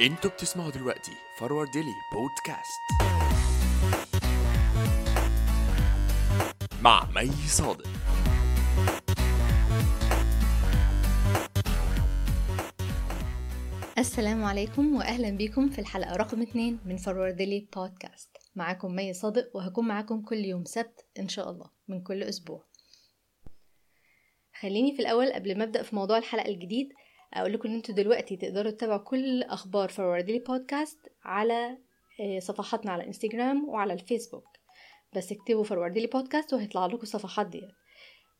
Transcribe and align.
أنتوا 0.00 0.30
بتسمعوا 0.30 0.70
دلوقتي 0.70 1.12
Forwardly 1.38 1.94
Podcast. 2.12 2.80
مع 6.82 7.10
مي 7.14 7.30
صادق. 7.48 7.86
السلام 13.98 14.44
عليكم 14.44 14.94
واهلا 14.94 15.30
بيكم 15.30 15.68
في 15.68 15.78
الحلقة 15.78 16.16
رقم 16.16 16.42
2 16.42 16.78
من 16.84 16.96
Forwardly 16.96 17.68
Podcast. 17.76 18.30
معاكم 18.56 18.94
مي 18.94 19.12
صادق 19.12 19.56
وهكون 19.56 19.88
معاكم 19.88 20.22
كل 20.22 20.36
يوم 20.36 20.64
سبت 20.64 21.06
إن 21.18 21.28
شاء 21.28 21.50
الله 21.50 21.70
من 21.88 22.02
كل 22.02 22.22
أسبوع. 22.22 22.64
خليني 24.60 24.96
في 24.96 25.02
الأول 25.02 25.32
قبل 25.32 25.58
ما 25.58 25.64
أبدأ 25.64 25.82
في 25.82 25.96
موضوع 25.96 26.18
الحلقة 26.18 26.48
الجديد 26.48 26.88
أقول 27.34 27.52
لكم 27.52 27.68
إن 27.68 27.74
أنتوا 27.74 27.94
دلوقتي 27.94 28.36
تقدروا 28.36 28.70
تتابعوا 28.70 28.98
كل 28.98 29.42
أخبار 29.42 29.88
Forwardly 29.88 30.38
Podcast 30.38 30.98
على 31.24 31.78
آه، 32.20 32.38
صفحاتنا 32.38 32.92
على 32.92 33.06
إنستجرام 33.06 33.68
وعلى 33.68 33.92
الفيسبوك. 33.92 34.44
بس 35.16 35.32
اكتبوا 35.32 35.64
Forwardly 35.64 36.06
Podcast 36.06 36.54
وهيطلع 36.54 36.86
لكم 36.86 37.02
الصفحات 37.02 37.46
ديت. 37.46 37.68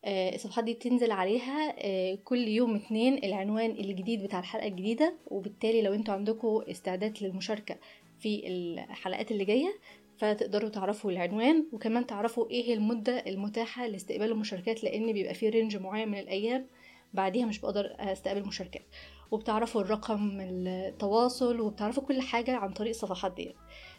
آه، 0.04 0.34
الصفحات 0.34 0.64
دي 0.64 0.74
بتنزل 0.74 1.10
عليها 1.10 1.74
آه، 1.78 2.18
كل 2.24 2.48
يوم 2.48 2.74
اتنين 2.74 3.24
العنوان 3.24 3.70
الجديد 3.70 4.22
بتاع 4.22 4.38
الحلقة 4.38 4.66
الجديدة. 4.66 5.14
وبالتالي 5.26 5.82
لو 5.82 5.94
أنتوا 5.94 6.14
عندكم 6.14 6.62
استعداد 6.70 7.22
للمشاركة 7.22 7.76
في 8.20 8.42
الحلقات 8.46 9.30
اللي 9.30 9.44
جاية 9.44 9.78
فتقدروا 10.18 10.68
تعرفوا 10.68 11.10
العنوان. 11.10 11.66
وكمان 11.72 12.06
تعرفوا 12.06 12.50
إيه 12.50 12.74
المدة 12.74 13.18
المتاحة 13.26 13.86
لاستقبال 13.86 14.30
المشاركات 14.30 14.84
لأن 14.84 15.12
بيبقى 15.12 15.34
فيه 15.34 15.48
range 15.48 15.76
معين 15.76 16.08
من 16.08 16.18
الأيام. 16.18 16.66
بعديها 17.14 17.46
مش 17.46 17.60
بقدر 17.60 17.96
أستقبل 17.98 18.46
مشاركات. 18.46 18.86
وبتعرفوا 19.30 19.80
الرقم 19.80 20.40
التواصل 20.40 21.60
وبتعرفوا 21.60 22.02
كل 22.02 22.20
حاجة 22.20 22.56
عن 22.56 22.72
طريق 22.72 22.90
الصفحات 22.90 23.34
دي 23.34 23.54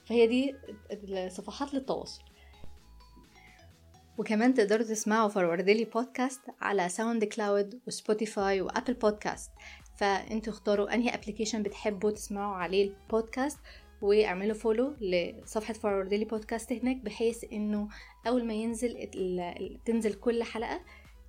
فهي 0.05 0.27
دي 0.27 0.55
الصفحات 0.91 1.73
للتواصل. 1.73 2.21
وكمان 4.17 4.53
تقدروا 4.53 4.85
تسمعوا 4.85 5.29
Forwardly 5.29 5.85
Podcast 5.85 6.41
على 6.61 6.89
SoundCloud 6.89 7.79
و 7.87 7.97
Spotify 7.97 8.61
و 8.61 8.67
Apple 8.67 8.93
Podcast. 8.93 9.51
فأنتوا 9.97 10.53
اختاروا 10.53 10.93
أنهي 10.93 11.09
application 11.09 11.63
بتحبوا 11.63 12.11
تسمعوا 12.11 12.55
عليه 12.55 12.89
البودكاست 12.89 13.59
واعملوا 14.01 14.53
follow 14.53 14.95
لصفحة 15.01 15.73
Forwardly 15.73 16.25
Podcast 16.25 16.73
هناك 16.73 16.97
بحيث 16.97 17.45
إنه 17.53 17.87
أول 18.27 18.45
ما 18.45 18.53
ينزل 18.53 19.09
تنزل 19.85 20.13
كل 20.13 20.43
حلقة 20.43 20.81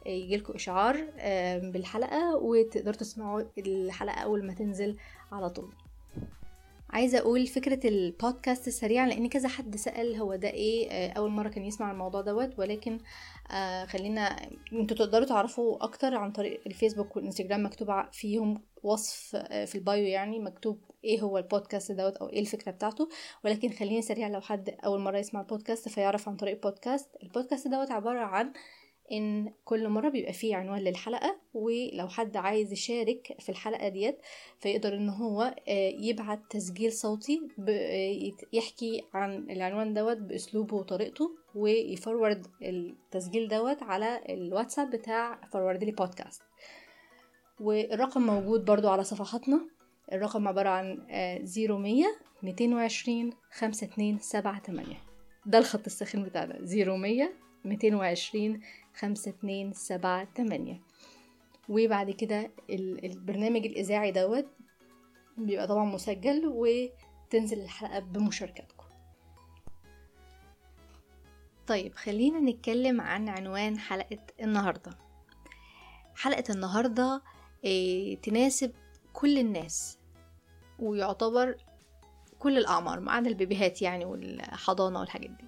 يجيلكوا 0.07 0.57
إشعار 0.57 0.97
آم، 1.19 1.73
بالحلقة 1.73 2.37
وتقدروا 2.37 2.97
تسمعوا 2.97 3.43
الحلقة 3.59 4.21
أول 4.21 4.47
ما 4.47 4.55
تنزل 4.55 4.97
على 5.33 5.51
طول. 5.51 5.73
عايزة 6.91 7.19
أقول 7.19 7.47
فكرة 7.47 7.89
البودكاست 7.89 8.69
السريع 8.69 9.07
لأن 9.07 9.29
كذا 9.29 9.49
حد 9.49 9.77
سأل 9.77 10.17
هو 10.17 10.35
ده 10.35 10.49
إيه 10.51 10.91
آه، 10.91 11.13
أول 11.13 11.31
مرة 11.31 11.49
كان 11.49 11.65
يسمع 11.65 11.91
الموضوع 11.93 12.21
دوت 12.21 12.59
ولكن 12.59 12.99
آه 13.51 13.85
خلينا 13.85 14.37
أنتوا 14.73 14.97
تقدروا 14.97 15.27
تعرفوا 15.27 15.85
أكتر 15.85 16.15
عن 16.15 16.33
طريق 16.33 16.61
الفيسبوك 16.67 17.17
والإنستجرام 17.17 17.65
مكتوب 17.67 17.89
فيهم 18.13 18.63
وصف 18.83 19.37
آه، 19.37 19.65
في 19.65 19.75
ال 19.75 19.83
bio 19.83 20.07
يعني 20.07 20.39
مكتوب 20.39 20.81
إيه 21.05 21.21
هو 21.21 21.39
البودكاست 21.39 21.93
دوت 21.93 22.17
أو 22.17 22.29
إيه 22.29 22.41
الفكرة 22.41 22.73
بتاعته. 22.73 23.09
ولكن 23.45 23.71
خليني 23.71 24.03
سريع 24.03 24.29
لو 24.29 24.41
حد 24.41 24.77
أول 24.85 25.01
مرة 25.01 25.19
يسمع 25.19 25.41
البودكاست 25.41 25.89
فيعرف 25.89 26.29
عن 26.29 26.37
طريق 26.37 26.55
البودكاست. 26.55 27.09
البودكاست 27.23 27.69
دوت 27.69 27.91
عبارة 27.91 28.21
عن 28.21 28.53
إن 29.13 29.53
كل 29.65 29.89
مرة 29.89 30.09
بيبقى 30.09 30.33
فيه 30.33 30.57
عنوان 30.57 30.81
للحلقة 30.81 31.37
ولو 31.55 32.09
حد 32.09 32.37
عايز 32.37 32.73
يشارك 32.73 33.37
في 33.41 33.49
الحلقة 33.49 33.89
ديت 33.89 34.19
فيقدر 34.59 34.95
إن 34.95 35.09
هو 35.09 35.43
آه، 35.69 35.93
يبعت 36.01 36.41
تسجيل 36.51 36.93
صوتي 36.93 37.41
آه، 37.69 38.33
يحكي 38.53 39.05
عن 39.15 39.51
العنوان 39.51 39.95
دوت 39.95 40.17
بأسلوبه 40.17 40.77
وطريقته 40.77 41.31
وي 41.55 41.75
forward 41.75 42.47
التسجيل 42.63 43.49
دوت 43.49 43.83
على 43.83 44.21
الواتساب 44.29 44.91
بتاع 44.91 45.41
Forwardly 45.53 45.93
Podcast 45.93 46.43
والرقم 47.61 48.23
موجود 48.23 48.65
برضو 48.65 48.89
على 48.89 49.05
صفحاتنا. 49.05 49.61
الرقم 50.13 50.49
عبارة 50.49 50.69
عن 50.69 51.07
zero 51.43 51.79
مية 51.79 52.17
ميتين 52.43 52.75
وعشرين 52.75 53.33
خمسة 53.53 53.87
اتنين 53.87 54.19
سبعة 54.19 54.59
تمانية. 54.59 54.97
ده 55.47 55.59
الخط 55.59 55.87
الساخن 55.87 56.23
بتاعنا 56.23 56.59
zero 56.65 56.97
مية 57.67 57.71
ميتين 57.73 57.95
وعشرين 57.95 58.61
خمسة 58.99 59.31
اتنين 59.31 59.73
سبعة 59.73 60.25
تمانية. 60.35 60.81
وبعد 61.69 62.11
كده 62.11 62.51
ال- 62.71 63.05
البرنامج 63.05 63.67
الإذاعي 63.67 64.13
دوت 64.13 64.47
بيبقى 65.39 65.67
طبعا 65.67 65.85
مسجل 65.85 66.43
وتنزل 66.47 67.61
الحلقة 67.61 67.99
بمشاركتكم 67.99 68.87
طيب 71.67 71.95
خلينا 71.95 72.41
نتكلم 72.41 73.01
عن 73.01 73.29
عنوان 73.29 73.79
حلقة 73.79 74.19
النهاردة. 74.41 74.99
حلقة 76.17 76.45
النهاردة 76.55 77.23
إيه 77.65 78.21
تناسب 78.21 78.73
كل 79.13 79.39
الناس 79.39 79.99
ويعتبر 80.79 81.57
كل 82.39 82.59
الأعمار 82.59 83.01
ما 83.01 83.13
عدا 83.13 83.29
البيبيهات 83.29 83.83
يعني 83.83 84.05
والحضانة 84.05 85.01
والحاجات 85.01 85.31
دي. 85.31 85.45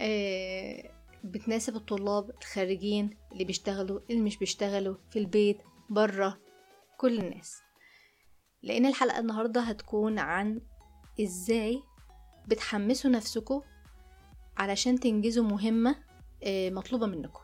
إيه 0.00 0.93
بتناسب 1.24 1.76
الطلاب 1.76 2.30
الخارجين 2.40 3.16
اللي 3.32 3.44
بيشتغلوا 3.44 4.00
اللي 4.10 4.20
مش 4.20 4.36
بيشتغلوا 4.38 4.96
في 5.10 5.18
البيت 5.18 5.58
برا 5.90 6.38
كل 6.98 7.18
الناس. 7.18 7.60
لأن 8.62 8.86
الحلقة 8.86 9.18
النهاردة 9.18 9.60
هتكون 9.60 10.18
عن 10.18 10.60
إزاي 11.20 11.82
بتحمسوا 12.48 13.10
نفسكم 13.10 13.60
علشان 14.56 15.00
تنجزوا 15.00 15.44
مهمة 15.44 15.96
آه، 16.42 16.70
مطلوبة 16.70 17.06
منكم 17.06 17.43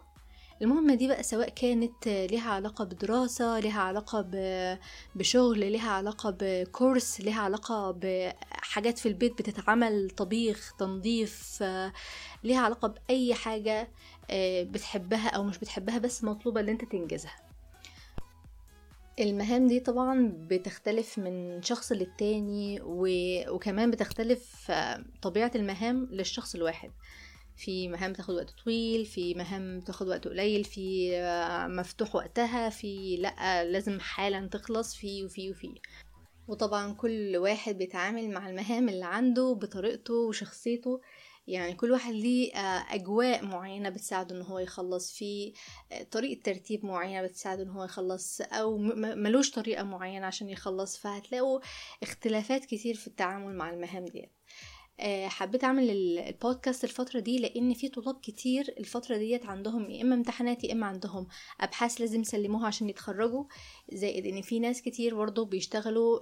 المهمة 0.63 0.95
دي 0.95 1.09
بقى 1.09 1.23
سواء 1.23 1.49
كانت 1.49 2.09
ليها 2.09 2.51
علاقة 2.51 2.85
بدراسة 2.85 3.59
ليها 3.61 3.81
علاقة 3.81 4.27
بشغل 5.15 5.59
ليها 5.73 5.91
علاقة 5.91 6.37
بكورس 6.41 7.21
ليها 7.21 7.41
علاقة 7.41 7.91
بحاجات 7.91 8.99
في 8.99 9.09
البيت 9.09 9.33
بتتعمل 9.39 10.11
طبيخ 10.11 10.73
تنظيف 10.79 11.63
ليها 12.45 12.61
علاقة 12.61 12.89
بأي 12.89 13.35
حاجة 13.35 13.89
آه، 14.31 14.63
بتحبها 14.63 15.29
أو 15.29 15.43
مش 15.45 15.59
بتحبها 15.59 15.99
بس 15.99 16.25
مطلوبة 16.25 16.61
اللي 16.61 16.73
أنت 16.73 16.85
تنجزها. 16.85 17.37
المهام 19.21 19.67
دي 19.67 19.81
طبعا 19.81 20.33
بتختلف 20.51 21.19
من 21.19 21.63
شخص 21.63 21.93
للتاني 21.93 22.81
و... 22.83 23.07
وكمان 23.55 23.91
بتختلف 23.91 24.71
آه، 24.71 25.05
طبيعة 25.23 25.53
المهام 25.55 26.09
للشخص 26.11 26.55
الواحد. 26.55 26.91
في 27.61 27.89
مهام 27.89 28.13
تاخد 28.13 28.35
وقت 28.35 28.51
طويل 28.65 29.07
في 29.07 29.35
مهام 29.35 29.81
تاخد 29.81 30.09
وقت 30.09 30.29
قليل 30.29 30.65
في 30.65 31.17
آه، 31.17 31.67
مفتوح 31.67 32.15
وقتها 32.15 32.69
في 32.71 33.17
لأ 33.17 33.65
لازم 33.65 34.01
حالا 34.01 34.47
تخلص 34.49 34.95
في 34.95 35.25
وفي 35.25 35.51
وفي. 35.51 35.81
وطبعا 36.49 36.95
كل 36.95 37.37
واحد 37.37 37.79
بيتعامل 37.79 38.31
مع 38.31 38.49
المهام 38.49 38.89
اللي 38.89 39.05
عنده 39.05 39.53
بطريقته 39.63 40.15
وشخصيته. 40.15 41.01
يعني 41.47 41.75
كل 41.75 41.91
واحد 41.91 42.13
ليه 42.13 42.55
آه، 42.55 42.95
أجواء 42.95 43.45
معينة 43.45 43.89
بتساعده 43.89 44.37
إن 44.37 44.43
هو 44.43 44.59
يخلص 44.59 45.13
في 45.13 45.53
آه، 45.93 46.03
طريقة 46.03 46.43
ترتيب 46.43 46.85
معينة 46.85 47.27
بتساعده 47.27 47.63
إن 47.63 47.71
هو 47.71 47.85
يخلص 47.85 48.41
أو 48.41 48.79
ملوش 48.79 49.51
طريقة 49.51 49.83
معينة 49.83 50.27
عشان 50.27 50.49
يخلص. 50.49 50.99
فهتلاقوا 50.99 51.61
اختلافات 52.03 52.65
كتير 52.65 52.95
في 52.95 53.07
التعامل 53.07 53.55
مع 53.55 53.71
المهام 53.71 54.05
دي 54.05 54.23
آه، 54.25 54.31
حبيت 55.29 55.65
أعمل 55.65 55.91
ال- 55.91 56.19
البودكاست 56.19 56.85
الفترة 56.85 57.21
دي 57.21 57.39
لأن 57.39 57.75
في 57.75 57.89
طلاب 57.89 58.21
كتير 58.23 58.75
الفترة 58.79 59.17
ديت 59.17 59.47
عندهم 59.47 59.91
يا 59.91 60.03
إما 60.03 60.15
امتحانات 60.15 60.65
يا 60.65 60.73
إما 60.73 60.87
عندهم 60.87 61.27
أبحاث 61.61 62.01
لازم 62.01 62.21
يسلموها 62.21 62.67
عشان 62.67 62.89
يتخرجوا. 62.89 63.45
زائد 63.93 64.27
إن 64.27 64.43
في 64.43 64.59
ناس 64.59 64.83
كتير 64.83 65.15
برضه 65.15 65.45
بيشتغلوا 65.45 66.19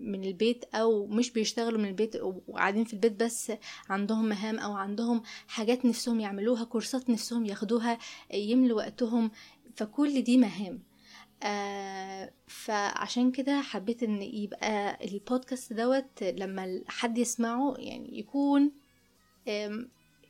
من 0.00 0.24
البيت 0.24 0.64
أو 0.74 1.06
مش 1.06 1.30
بيشتغلوا 1.30 1.78
من 1.80 1.88
البيت 1.88 2.16
وقاعدين 2.48 2.84
في 2.84 2.92
البيت 2.94 3.12
بس 3.22 3.52
عندهم 3.88 4.28
مهام 4.28 4.58
أو 4.58 4.72
عندهم 4.72 5.22
حاجات 5.46 5.84
نفسهم 5.84 6.20
يعملوها 6.20 6.64
كورسات 6.64 7.10
نفسهم 7.10 7.46
ياخدوها 7.46 7.98
يملوا 8.34 8.76
وقتهم. 8.78 9.30
فكل 9.76 10.22
دي 10.22 10.36
مهام. 10.38 10.82
آه 11.42 12.32
فعشان 12.46 13.32
كده 13.32 13.60
حبيت 13.60 14.02
إن 14.02 14.22
يبقى 14.22 14.98
البودكاست 15.04 15.72
دوت 15.72 16.22
لما 16.22 16.82
حد 16.88 17.18
يسمعه 17.18 17.74
يعني 17.78 18.18
يكون 18.18 18.72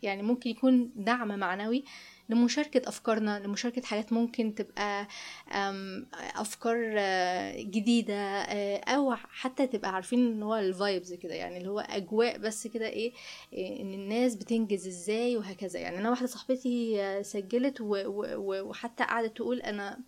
يعني 0.03 0.23
ممكن 0.23 0.51
يكون 0.51 0.93
دعم 0.97 1.39
معنوي 1.39 1.85
لمشاركة 2.29 2.89
أفكارنا 2.89 3.39
لمشاركة 3.39 3.83
حاجات 3.83 4.13
ممكن 4.13 4.55
تبقى 4.55 5.07
أفكار 6.37 6.95
آه، 6.99 7.63
جديدة 7.63 8.15
آه، 8.15 8.77
أو 8.79 9.15
حتى 9.15 9.67
تبقى 9.67 9.95
عارفين 9.95 10.27
إن 10.27 10.43
هو 10.43 10.57
ال 10.57 10.66
vibes 10.66 11.13
كده 11.15 11.35
يعني 11.35 11.59
اللي 11.59 11.69
هو 11.71 11.81
أجواء 11.81 12.39
بس 12.39 12.67
كده 12.67 12.89
إيه 12.89 13.13
إيه، 13.53 13.83
إن 13.83 13.95
الناس 13.95 14.35
بتنجز 14.35 14.87
إزاي 14.87 15.37
وهكذا. 15.37 15.81
يعني 15.81 15.99
أنا 15.99 16.11
واحدة 16.11 16.27
صاحبتي 16.27 17.03
آه، 17.03 17.23
سجلت 17.23 17.77
وحتى 17.81 19.05
قعدت 19.05 19.37
تقول 19.37 19.61
أنا 19.61 19.99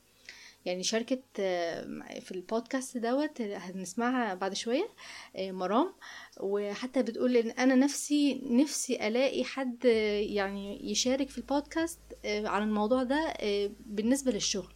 يعني 0.65 0.83
شاركت 0.83 1.23
آه، 1.41 1.85
في 2.21 2.33
البودكاست 2.33 2.97
دوت 2.99 3.41
هنسمعها 3.41 4.35
بعد 4.35 4.55
شوية 4.55 4.89
آه، 5.37 5.51
مرام. 5.53 5.93
وحتى 6.41 7.03
بتقول 7.03 7.37
إن 7.37 7.51
أنا 7.51 7.75
نفسي 7.75 8.41
نفسي 8.45 9.09
ألاقي 9.09 9.45
حد 9.45 9.85
يعني 9.85 10.91
يشارك 10.91 11.29
في 11.29 11.39
البودكاست 11.39 12.01
عن 12.25 12.63
الموضوع 12.63 13.03
ده 13.03 13.35
بالنسبة 13.87 14.33
للشغل. 14.33 14.73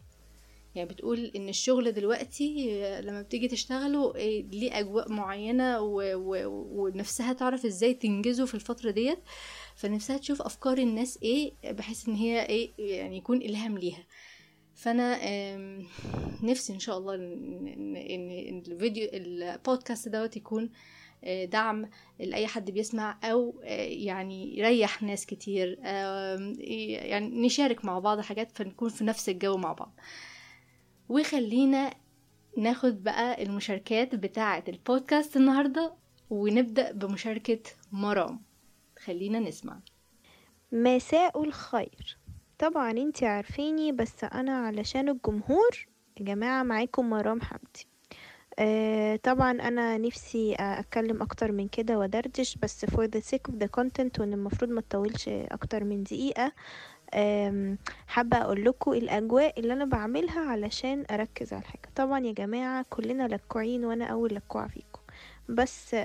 يعني 0.74 0.88
بتقول 0.88 1.32
إن 1.36 1.48
الشغل 1.48 1.92
دلوقتي 1.92 2.80
لما 3.00 3.22
بتيجي 3.22 3.48
تشتغله 3.48 4.12
ليه 4.52 4.78
أجواء 4.78 5.12
معينة 5.12 5.78
ونفسها 5.80 7.32
تعرف 7.32 7.66
إزاي 7.66 7.94
تنجزه 7.94 8.46
في 8.46 8.54
الفترة 8.54 8.90
ديت. 8.90 9.18
فنفسها 9.74 10.16
تشوف 10.16 10.42
أفكار 10.42 10.78
الناس 10.78 11.18
إيه 11.22 11.52
بحيث 11.64 12.08
إن 12.08 12.14
هي 12.14 12.46
إيه 12.46 12.70
يعني 12.78 13.16
يكون 13.16 13.42
إلهام 13.42 13.78
ليها. 13.78 14.04
فأنا 14.76 15.18
نفسي 16.42 16.72
إن 16.72 16.78
شاء 16.78 16.98
الله 16.98 17.14
إن 17.14 18.66
الفيديو 18.66 19.08
البودكاست 19.12 20.08
دوت 20.08 20.36
يكون 20.36 20.70
آه، 21.24 21.44
دعم 21.44 21.88
لأي 22.18 22.46
حد 22.46 22.70
بيسمع 22.70 23.18
أو 23.24 23.60
آه، 23.64 23.82
يعني 23.82 24.58
يريح 24.58 25.02
ناس 25.02 25.26
كتير 25.26 25.78
يعني 25.80 27.46
نشارك 27.46 27.84
مع 27.84 27.98
بعض 27.98 28.20
حاجات 28.20 28.52
فنكون 28.52 28.88
في 28.88 29.04
نفس 29.04 29.28
الجو 29.28 29.56
مع 29.56 29.72
بعض. 29.72 30.00
وخلينا 31.08 31.94
ناخد 32.58 33.02
بقى 33.02 33.42
المشاركات 33.42 34.14
بتاعة 34.14 34.64
البودكاست 34.68 35.36
النهاردة 35.36 35.94
ونبدأ 36.30 36.92
بمشاركة 36.92 37.60
مرام 37.92 38.42
خلينا 39.04 39.38
نسمع. 39.40 39.80
مساء 40.72 41.44
الخير. 41.44 42.18
طبعا 42.58 42.90
انتي 42.90 43.26
عارفيني 43.26 43.92
بس 43.92 44.24
أنا 44.24 44.66
علشان 44.66 45.08
الجمهور 45.08 45.86
يا 46.20 46.24
جماعة 46.24 46.62
معاكم 46.62 47.10
مرام 47.10 47.40
حمدي. 47.40 47.86
آه 48.58 49.16
طبعا 49.16 49.50
أنا 49.52 49.98
نفسي 49.98 50.56
أتكلم 50.60 51.22
أكتر 51.22 51.52
من 51.52 51.68
كده 51.68 51.98
ودردش 51.98 52.56
بس 52.56 52.84
for 52.84 53.04
the 53.16 53.20
sake 53.20 53.52
of 53.52 53.54
the 53.64 53.68
content 53.80 54.20
وإن 54.20 54.32
المفروض 54.32 54.70
ما 54.70 54.80
تطولش 54.80 55.28
أكتر 55.28 55.84
من 55.84 56.02
دقيقة 56.02 56.52
حابة 58.06 58.36
أقول 58.36 58.64
لكم 58.64 58.92
الأجواء 58.92 59.60
اللي 59.60 59.72
أنا 59.72 59.84
بعملها 59.84 60.40
علشان 60.40 61.04
أركز 61.10 61.52
على 61.52 61.62
الحاجة. 61.62 61.88
طبعا 61.96 62.20
يا 62.20 62.32
جماعة 62.32 62.84
كلنا 62.90 63.28
لكوعين 63.28 63.84
وأنا 63.84 64.04
أول 64.04 64.34
لكوعة 64.34 64.68
فيكم. 64.68 65.00
بس 65.48 65.96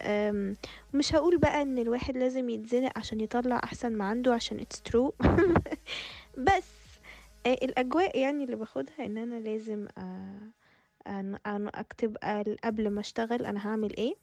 مش 0.94 1.16
هقول 1.16 1.38
بقى 1.38 1.62
إن 1.62 1.78
الواحد 1.78 2.18
لازم 2.18 2.50
يتزنق 2.50 2.92
عشان 2.98 3.20
يطلع 3.22 3.62
أحسن 3.64 3.94
ما 3.98 4.06
عنده 4.06 4.34
عشان 4.34 4.60
it's 4.60 4.92
true. 4.92 5.12
بس 6.38 6.72
آه، 7.46 7.54
الأجواء 7.54 8.20
يعني 8.20 8.44
اللي 8.44 8.56
باخدها 8.56 9.06
إن 9.06 9.18
أنا 9.18 9.36
لازم 9.36 9.88
أنا 11.46 11.72
أكتب 11.76 12.18
قبل 12.64 12.90
ما 12.90 13.00
أشتغل 13.00 13.46
أنا 13.46 13.68
هعمل 13.68 13.98
إيه. 13.98 14.16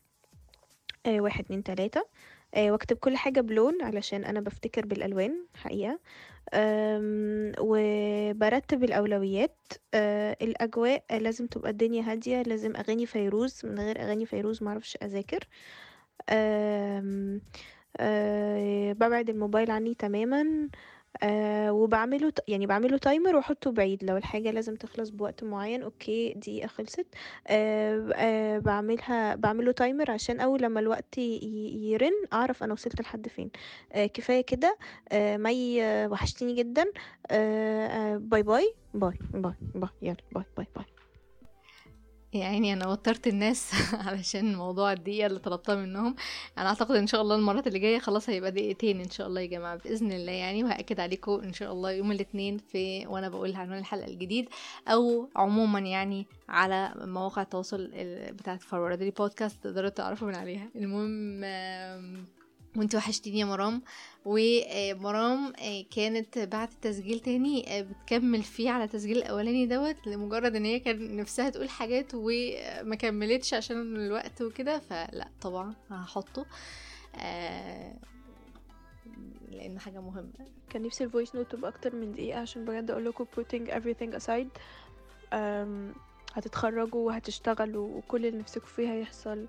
آه، 1.06 1.20
واحد 1.20 1.44
اتنين 1.44 1.62
تلاتة. 1.62 2.06
آه، 2.54 2.70
وأكتب 2.70 2.96
كل 2.96 3.16
حاجة 3.16 3.40
بلون 3.40 3.82
علشان 3.82 4.24
أنا 4.24 4.40
بفتكر 4.40 4.86
بالألوان 4.86 5.46
حقيقة. 5.54 5.98
وبرتب 7.60 8.84
الأولويات. 8.84 9.56
الأجواء 10.42 11.04
لازم 11.10 11.46
تبقى 11.46 11.70
الدنيا 11.70 12.02
هادية 12.02 12.42
لازم 12.42 12.76
أغاني 12.76 13.06
فيروز 13.06 13.60
من 13.64 13.78
غير 13.80 14.00
أغاني 14.00 14.26
فيروز 14.26 14.62
معرفش 14.62 14.96
أذاكر. 15.02 15.44
أه 16.28 17.40
ببعد 18.92 19.30
الموبايل 19.30 19.70
عني 19.70 19.94
تماما. 19.94 20.68
آه 21.22 21.72
وبعمله 21.72 22.32
يعني 22.48 22.66
بعمله 22.66 22.98
timer 22.98 23.36
واحطه 23.36 23.72
بعيد. 23.72 24.04
لو 24.04 24.16
الحاجة 24.16 24.50
لازم 24.50 24.74
تخلص 24.76 25.08
بوقت 25.10 25.44
معين 25.44 25.82
okay 25.82 26.34
دقيقة 26.34 26.66
خلصت. 26.68 27.06
آه 27.46 28.10
آه 28.16 28.58
بعملها 28.58 29.34
بعمله 29.34 29.72
timer 29.72 30.10
عشان 30.10 30.40
أول 30.40 30.62
لما 30.62 30.80
الوقت 30.80 31.18
يرن 31.18 32.12
أعرف 32.32 32.62
أنا 32.62 32.72
وصلت 32.72 33.00
لحد 33.00 33.28
فين. 33.28 33.50
آه 33.92 34.06
كفاية 34.06 34.40
كده. 34.42 34.78
آه 35.12 35.36
مي 35.36 35.80
وحشتيني 36.06 36.54
جدا. 36.54 36.84
آه 37.30 37.86
آه 38.14 38.16
bye 38.16 38.42
bye. 38.42 38.76
bye 38.94 39.14
bye 39.32 39.52
bye. 39.74 39.90
يلا 40.02 40.16
bye 40.32 40.44
bye 40.56 40.66
bye. 40.76 40.97
يعني 42.32 42.72
أنا 42.72 42.88
وترت 42.88 43.26
الناس 43.26 43.70
علشان 44.06 44.54
موضوع 44.56 44.92
الدقيقة 44.92 45.26
اللي 45.26 45.38
طلبتها 45.38 45.74
منهم. 45.74 46.14
أنا 46.58 46.68
أعتقد 46.68 46.96
إن 46.96 47.06
شاء 47.06 47.22
الله 47.22 47.36
المرات 47.36 47.66
اللي 47.66 47.78
جاية 47.78 47.98
خلاص 47.98 48.30
هيبقى 48.30 48.50
دقيقتين 48.50 49.00
إن 49.00 49.10
شاء 49.10 49.26
الله 49.26 49.40
يا 49.40 49.46
جماعة 49.46 49.76
بإذن 49.76 50.12
الله 50.12 50.32
يعني. 50.32 50.64
وهأكد 50.64 51.00
عليكم 51.00 51.40
إن 51.40 51.52
شاء 51.52 51.72
الله 51.72 51.90
يوم 51.90 52.12
الاثنين 52.12 52.58
في 52.58 53.06
وأنا 53.06 53.28
بقول 53.28 53.56
عنوان 53.56 53.78
الحلقة 53.78 54.06
الجديد. 54.06 54.48
أو 54.88 55.28
عموما 55.36 55.78
يعني 55.78 56.26
على 56.48 56.92
مواقع 56.96 57.42
التواصل 57.42 57.90
بتاعت 58.32 58.62
فورورد 58.62 59.14
بودكاست 59.18 59.64
تقدروا 59.64 59.88
تعرفوا 59.88 60.28
من 60.28 60.34
عليها. 60.34 60.68
المهم 60.76 61.44
وانت 62.76 62.94
وحشتيني 62.94 63.38
يا 63.38 63.44
مرام. 63.44 63.82
ومرام 64.24 65.52
آه، 65.60 65.84
كانت 65.96 66.38
بعد 66.38 66.68
التسجيل 66.70 67.20
تاني 67.20 67.78
آه، 67.78 67.82
بتكمل 67.82 68.42
فيه 68.42 68.70
على 68.70 68.84
التسجيل 68.84 69.16
الأولاني 69.16 69.66
دوت 69.66 70.06
لمجرد 70.06 70.56
إن 70.56 70.64
هي 70.64 70.80
كان 70.80 71.16
نفسها 71.16 71.50
تقول 71.50 71.68
حاجات 71.68 72.12
وما 72.14 72.94
كملتش 72.96 73.54
عشان 73.54 73.96
الوقت 73.96 74.42
وكده 74.42 74.78
فلا 74.78 75.28
طبعا 75.40 75.74
هحطه 75.90 76.46
آه، 77.16 77.96
لأن 79.50 79.78
حاجة 79.80 80.00
مهمة. 80.00 80.32
كان 80.70 80.82
نفسي 80.82 81.04
ال 81.04 81.09
voice 81.09 81.34
note 81.34 81.50
تبقى 81.52 81.70
أكتر 81.70 81.94
من 81.96 82.12
دقيقة 82.12 82.40
عشان 82.40 82.64
بجد 82.64 82.90
أقول 82.90 83.04
لكم 83.04 83.24
putting 83.24 83.70
everything 83.70 84.18
aside. 84.20 84.58
هتتخرجوا 86.34 87.06
وهتشتغلوا 87.06 87.96
وكل 87.96 88.26
اللي 88.26 88.38
نفسكم 88.38 88.66
فيه 88.66 88.92
هيحصل. 88.92 89.38
آه، 89.38 89.46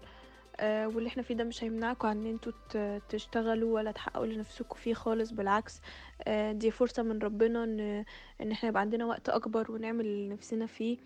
واللي 0.63 1.07
إحنا 1.07 1.23
فيه 1.23 1.35
ده 1.35 1.43
مش 1.43 1.63
هيمنعكم 1.63 2.07
عن 2.07 2.17
إن 2.17 2.25
أنتوا 2.25 2.97
تشتغلوا 3.09 3.75
ولا 3.75 3.91
تحققوا 3.91 4.25
لنفسكم 4.25 4.75
فيه 4.75 4.93
خالص 4.93 5.31
بالعكس 5.31 5.81
آه، 6.23 6.51
دي 6.51 6.71
فرصة 6.71 7.03
من 7.03 7.19
ربنا 7.19 7.63
ان 7.63 8.05
إن 8.41 8.51
إحنا 8.51 8.69
يبقى 8.69 8.81
عندنا 8.81 9.05
وقت 9.05 9.29
أكبر 9.29 9.71
ونعمل 9.71 10.05
اللي 10.05 10.29
نفسنا 10.33 10.65
فيه 10.65 10.97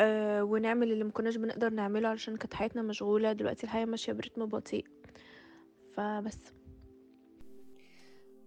آه، 0.00 0.44
ونعمل 0.44 0.92
اللي 0.92 1.04
مكناش 1.04 1.36
بنقدر 1.36 1.70
نعمله 1.70 2.08
علشان 2.08 2.36
كانت 2.36 2.54
حياتنا 2.54 2.82
مشغولة 2.82 3.32
دلوقتي 3.32 3.64
الحياة 3.64 3.84
ماشية 3.84 4.12
برتم 4.12 4.46
بطيء. 4.46 4.84
فبس. 5.92 6.38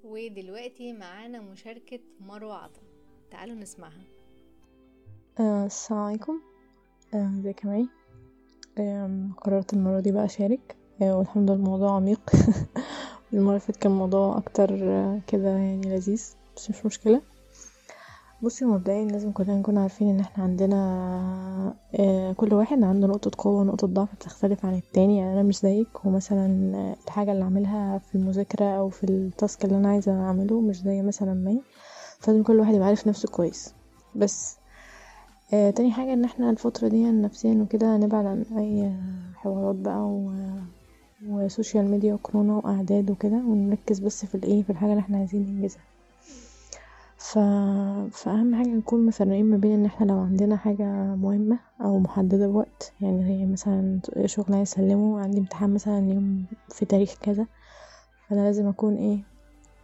ودلوقتي 0.04 0.94
معانا 0.94 1.42
مشاركة 1.42 2.00
مروة 2.20 2.56
عطا. 2.56 2.82
تعالوا 3.32 3.56
نسمعها. 3.56 4.04
السلام 5.40 6.00
عليكم. 6.02 6.42
ازيك 7.14 7.66
يا 7.66 7.88
قررت 9.38 9.74
المرة 9.74 10.00
دي 10.00 10.12
بقى 10.12 10.26
أشارك. 10.26 10.76
آه، 11.02 11.18
والحمد 11.18 11.52
لله 11.52 11.60
الموضوع 11.60 11.96
عميق. 11.96 12.20
المرة 13.34 13.62
اللي 13.68 13.80
كان 13.82 13.92
موضوع 13.92 14.38
أكتر 14.38 14.70
آه، 14.84 15.20
كده 15.28 15.50
يعني 15.50 15.82
لذيذ 15.82 16.36
بس 16.56 16.70
مش 16.70 16.86
مشكلة. 16.86 17.22
بصي 18.44 18.66
مبدئيا 18.66 19.06
لازم 19.06 19.32
كلنا 19.32 19.56
نكون 19.56 19.78
عارفين 19.78 20.10
إن 20.10 20.20
إحنا 20.20 20.44
عندنا 20.44 20.78
آه، 21.96 22.34
كل 22.34 22.54
واحد 22.54 22.84
عنده 22.84 23.08
نقطة 23.08 23.32
قوة 23.38 23.62
ونقطة 23.62 23.88
ضعف 23.88 24.16
بتختلف 24.16 24.66
عن 24.66 24.76
التاني. 24.76 25.18
يعني 25.18 25.34
أنا 25.34 25.44
مش 25.44 25.60
زيك 25.60 26.06
ومثلا 26.06 26.46
الحاجة 27.06 27.32
اللي 27.32 27.44
أعملها 27.44 27.98
في 27.98 28.16
المذاكرة 28.16 28.66
أو 28.66 28.90
في 28.90 29.04
ال 29.04 29.16
task 29.16 29.66
اللي 29.66 29.78
أنا 29.78 29.90
عايزة 29.90 30.22
أعمله 30.22 30.62
مش 30.62 30.82
زي 30.82 31.02
مثلا 31.02 31.34
مي 31.34 31.62
فلازم 32.20 32.44
كل 32.44 32.60
واحد 32.60 32.74
يبقى 32.76 32.88
عارف 32.88 33.08
نفسه 33.08 33.30
كويس. 33.30 33.74
بس 34.16 34.57
آه 35.54 35.70
تاني 35.70 35.92
حاجة 35.92 36.14
إن 36.14 36.24
إحنا 36.26 36.50
الفترة 36.50 36.88
دي 36.88 37.12
نفسيا 37.12 37.54
وكده 37.62 37.98
نبعد 37.98 38.26
عن 38.26 38.46
أي 38.58 38.94
حوارات 39.36 39.76
بقى 39.76 40.00
و... 40.00 40.32
و 41.28 41.37
social 41.37 41.92
media 41.92 42.14
وكورونا 42.14 42.54
وأعداد 42.54 43.12
وكده 43.12 43.36
ونركز 43.36 44.00
بس 44.00 44.26
في 44.26 44.36
الإيه 44.36 44.64
في 44.64 44.70
الحاجة 44.70 44.90
اللي 44.90 45.00
إحنا 45.00 45.18
عايزين 45.18 45.42
ننجزها. 45.42 45.82
ف... 47.18 47.40
فأهم 48.12 48.56
حاجة 48.56 48.68
نكون 48.68 49.06
مفرقين 49.06 49.46
ما 49.46 49.58
بين 49.58 49.72
إن 49.80 49.86
إحنا 49.86 50.06
لو 50.06 50.20
عندنا 50.20 50.58
حاجة 50.58 50.86
مهمة 51.16 51.60
أو 51.82 52.00
محددة 52.00 52.48
بوقت 52.48 52.94
يعني 53.02 53.24
زي 53.24 53.46
مثلا 53.46 54.00
شغل 54.26 54.54
عايز 54.56 54.72
أسلمه 54.72 55.20
عندي 55.20 55.40
امتحان 55.40 55.74
مثلا 55.74 56.00
يوم 56.14 56.46
في 56.70 56.86
تاريخ 56.86 57.16
كذا 57.22 57.48
فأنا 58.30 58.42
لازم 58.42 58.68
أكون 58.68 58.96
إيه 58.96 59.20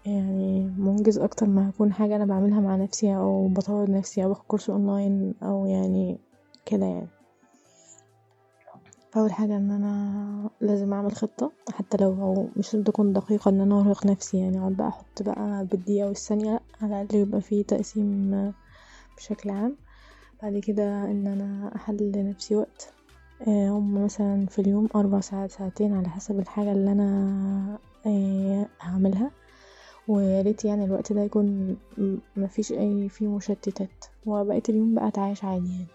يعني 0.05 0.73
منجز 0.77 1.17
أكتر 1.19 1.45
ما 1.45 1.69
هكون 1.69 1.93
حاجة 1.93 2.15
أنا 2.15 2.25
بعملها 2.25 2.59
مع 2.59 2.75
نفسي 2.75 3.15
أو 3.15 3.47
بطور 3.47 3.91
نفسي 3.91 4.23
أو 4.23 4.29
باخد 4.29 4.43
كورس 4.47 4.69
أونلاين 4.69 5.33
أو 5.43 5.65
يعني 5.65 6.17
كده 6.65 6.85
يعني. 6.85 7.07
أول 9.17 9.31
حاجة 9.33 9.57
إن 9.57 9.71
أنا 9.71 10.49
لازم 10.61 10.93
أعمل 10.93 11.11
خطة 11.15 11.51
حتى 11.73 11.97
لو 11.97 12.49
مش 12.57 12.73
لازم 12.73 12.83
تكون 12.83 13.13
دقيقة 13.13 13.49
إن 13.49 13.61
أنا 13.61 13.79
أرهق 13.81 14.05
نفسي 14.05 14.37
يعني 14.37 14.59
أقعد 14.59 14.71
بقى 14.73 14.87
أحط 14.87 15.23
بقى 15.23 15.65
بالدقيقة 15.65 16.07
والثانية 16.07 16.51
لأ 16.51 16.59
على 16.81 17.01
الأقل 17.01 17.17
يبقى 17.17 17.41
فيه 17.41 17.63
تقسيم 17.63 18.31
بشكل 19.17 19.49
عام. 19.49 19.75
بعد 20.43 20.57
كده 20.57 21.03
إن 21.03 21.27
أنا 21.27 21.75
أحدد 21.75 22.17
لنفسي 22.17 22.55
وقت 22.55 22.93
آه، 23.47 23.69
هم 23.69 24.03
مثلا 24.05 24.45
في 24.45 24.59
اليوم 24.59 24.89
أربع 24.95 25.19
ساعات 25.19 25.51
ساعتين 25.51 25.93
على 25.93 26.09
حسب 26.09 26.39
الحاجة 26.39 26.71
اللي 26.71 26.91
أنا 26.91 27.79
آه، 28.05 28.67
هعملها. 28.81 29.31
ويا 30.07 30.41
ريت 30.41 30.65
يعني 30.65 30.85
الوقت 30.85 31.13
ده 31.13 31.21
يكون 31.21 31.77
مفيش 32.37 32.71
أي 32.71 33.09
فيه 33.09 33.27
مشتتات. 33.27 34.05
وبقيت 34.25 34.69
اليوم 34.69 34.95
بقى 34.95 35.07
أتعايش 35.07 35.43
عادي 35.43 35.69
يعني. 35.71 35.85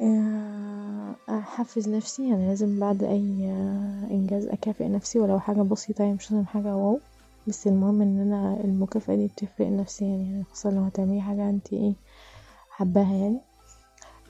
آه، 0.00 1.14
أحفز 1.28 1.88
نفسي 1.88 2.28
يعني 2.28 2.48
لازم 2.48 2.80
بعد 2.80 3.02
أي 3.02 3.50
آه، 3.50 4.06
إنجاز 4.10 4.46
أكافئ 4.46 4.88
نفسي 4.88 5.18
ولو 5.18 5.38
حاجة 5.40 5.62
بسيطة 5.62 6.02
يعني 6.02 6.14
مش 6.14 6.32
لازم 6.32 6.46
حاجة 6.46 6.76
واو. 6.76 7.00
بس 7.46 7.66
المهم 7.66 8.02
إن 8.02 8.20
أنا 8.20 8.60
المكافأة 8.64 9.14
دي 9.14 9.26
بتفرق 9.26 9.66
نفسيا 9.68 10.06
يعني 10.06 10.44
خصوصا 10.44 10.70
لو 10.70 10.82
هتعملي 10.82 11.20
حاجة 11.20 11.50
انت 11.50 11.72
إيه 11.72 11.92
حباها 12.70 13.14
يعني. 13.14 13.40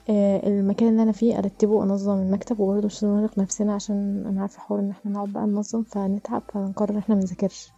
آه، 0.09 0.47
المكان 0.47 0.89
اللي 0.89 1.03
أنا 1.03 1.11
فيه 1.11 1.37
أرتبه 1.37 1.71
وأنظم 1.73 2.13
المكتب 2.21 2.59
وبرضه 2.59 2.85
مش 2.85 3.03
نرهق 3.03 3.39
نفسنا 3.39 3.73
عشان 3.73 4.23
أنا 4.27 4.41
عارفة 4.41 4.59
حوار 4.59 4.79
إن 4.79 4.89
إحنا 4.89 5.11
نقعد 5.11 5.29
بقى 5.29 5.45
ننظم 5.45 5.83
فنتعب 5.83 6.41
فنقرر 6.53 6.91
ان 6.91 6.97
إحنا 6.97 7.15
منذاكرش؟ 7.15 7.71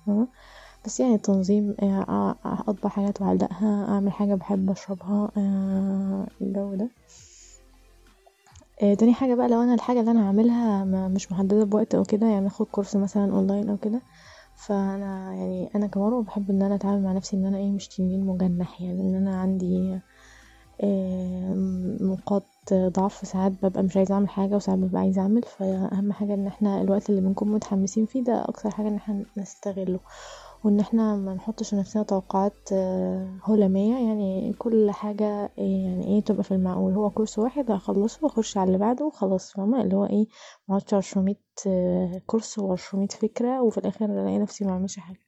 بس 0.85 0.99
يعني 0.99 1.15
التنظيم 1.15 1.75
آه، 1.81 1.85
آه، 2.09 2.35
اطبع 2.67 2.89
حاجات 2.89 3.21
وأعلقها 3.21 3.85
أعمل 3.89 4.11
حاجة 4.11 4.35
بحب 4.35 4.71
أشربها 4.71 5.31
آه، 5.37 6.27
الجو 6.41 6.75
ده. 6.75 6.89
تاني 8.99 9.13
حاجة 9.13 9.35
بقى 9.35 9.47
لو 9.47 9.61
أنا 9.61 9.73
الحاجة 9.73 9.99
اللي 9.99 10.11
أنا 10.11 10.27
هعملها 10.27 10.83
مش 11.07 11.31
محددة 11.31 11.63
بوقت 11.65 11.95
أو 11.95 12.03
كده 12.03 12.27
يعني 12.27 12.47
آخد 12.47 12.65
كورس 12.65 12.95
مثلا 12.95 13.31
أونلاين 13.31 13.69
أو 13.69 13.77
كده. 13.77 14.01
فأنا 14.67 15.33
يعني 15.35 15.69
أنا 15.75 15.87
كمروة 15.87 16.23
بحب 16.23 16.49
إن 16.49 16.61
أنا 16.61 16.75
أتعامل 16.75 17.03
مع 17.03 17.11
نفسي 17.13 17.37
إن 17.37 17.45
أنا 17.45 17.57
إيه 17.57 17.71
مش 17.71 17.87
تنين 17.87 18.25
مجنح 18.25 18.81
يعني 18.81 19.01
إن 19.01 19.15
أنا 19.15 19.35
عندي 19.41 19.99
نقاط 22.01 22.43
ضعف. 22.73 23.27
ساعات 23.27 23.51
ببقى 23.65 23.83
مش 23.83 23.97
عايزة 23.97 24.13
أعمل 24.15 24.29
حاجة 24.29 24.55
وساعات 24.55 24.79
ببقى 24.79 25.01
عايزة 25.01 25.21
أعمل 25.21 25.41
فأهم 25.43 26.11
حاجة 26.13 26.33
إن 26.33 26.47
إحنا 26.47 26.81
الوقت 26.81 27.09
اللي 27.09 27.21
بنكون 27.21 27.51
متحمسين 27.51 28.05
فيه 28.05 28.23
ده 28.23 28.45
أكتر 28.49 28.69
حاجة 28.69 28.87
إن 28.87 28.95
إحنا 28.95 29.25
نستغله. 29.37 29.99
وإن 30.63 30.79
إحنا 30.79 31.15
ما 31.15 31.33
نحطش 31.33 31.73
لنفسنا 31.73 32.03
توقعات 32.03 32.53
آه، 32.73 33.39
هلامية 33.43 34.07
يعني 34.07 34.53
كل 34.53 34.91
حاجة 34.91 35.51
إيه 35.57 35.85
يعني 35.85 36.07
إيه 36.07 36.21
تبقى 36.21 36.43
في 36.43 36.51
المعقول. 36.51 36.93
هو 36.93 37.09
كورس 37.09 37.39
واحد 37.39 37.71
هخلصه 37.71 38.19
وأخش 38.23 38.57
على 38.57 38.67
اللي 38.67 38.77
بعده 38.77 39.05
وخلاص 39.05 39.51
فاهمة؟ 39.53 39.81
اللي 39.81 39.95
هو 39.95 40.05
إيه 40.05 40.27
مقعدش 40.67 40.93
عشرمية 40.93 41.39
آه، 41.67 42.21
كورس 42.27 42.59
وعشرمية 42.59 43.07
فكرة 43.07 43.61
وفي 43.61 43.77
الآخر 43.77 44.05
ألاقي 44.05 44.37
نفسي 44.39 44.65
معملش 44.65 44.99
حاجة. 44.99 45.19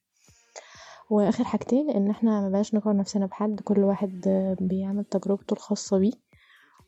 وآخر 1.10 1.44
حاجتين 1.44 1.90
إن 1.90 2.10
إحنا 2.10 2.48
مبقاش 2.48 2.74
نقارن 2.76 2.98
نفسنا 2.98 3.26
بحد 3.26 3.60
كل 3.60 3.80
واحد 3.84 4.24
آه، 4.28 4.56
بيعمل 4.60 5.04
تجربته 5.06 5.54
الخاصة 5.54 5.98
بيه. 5.98 6.14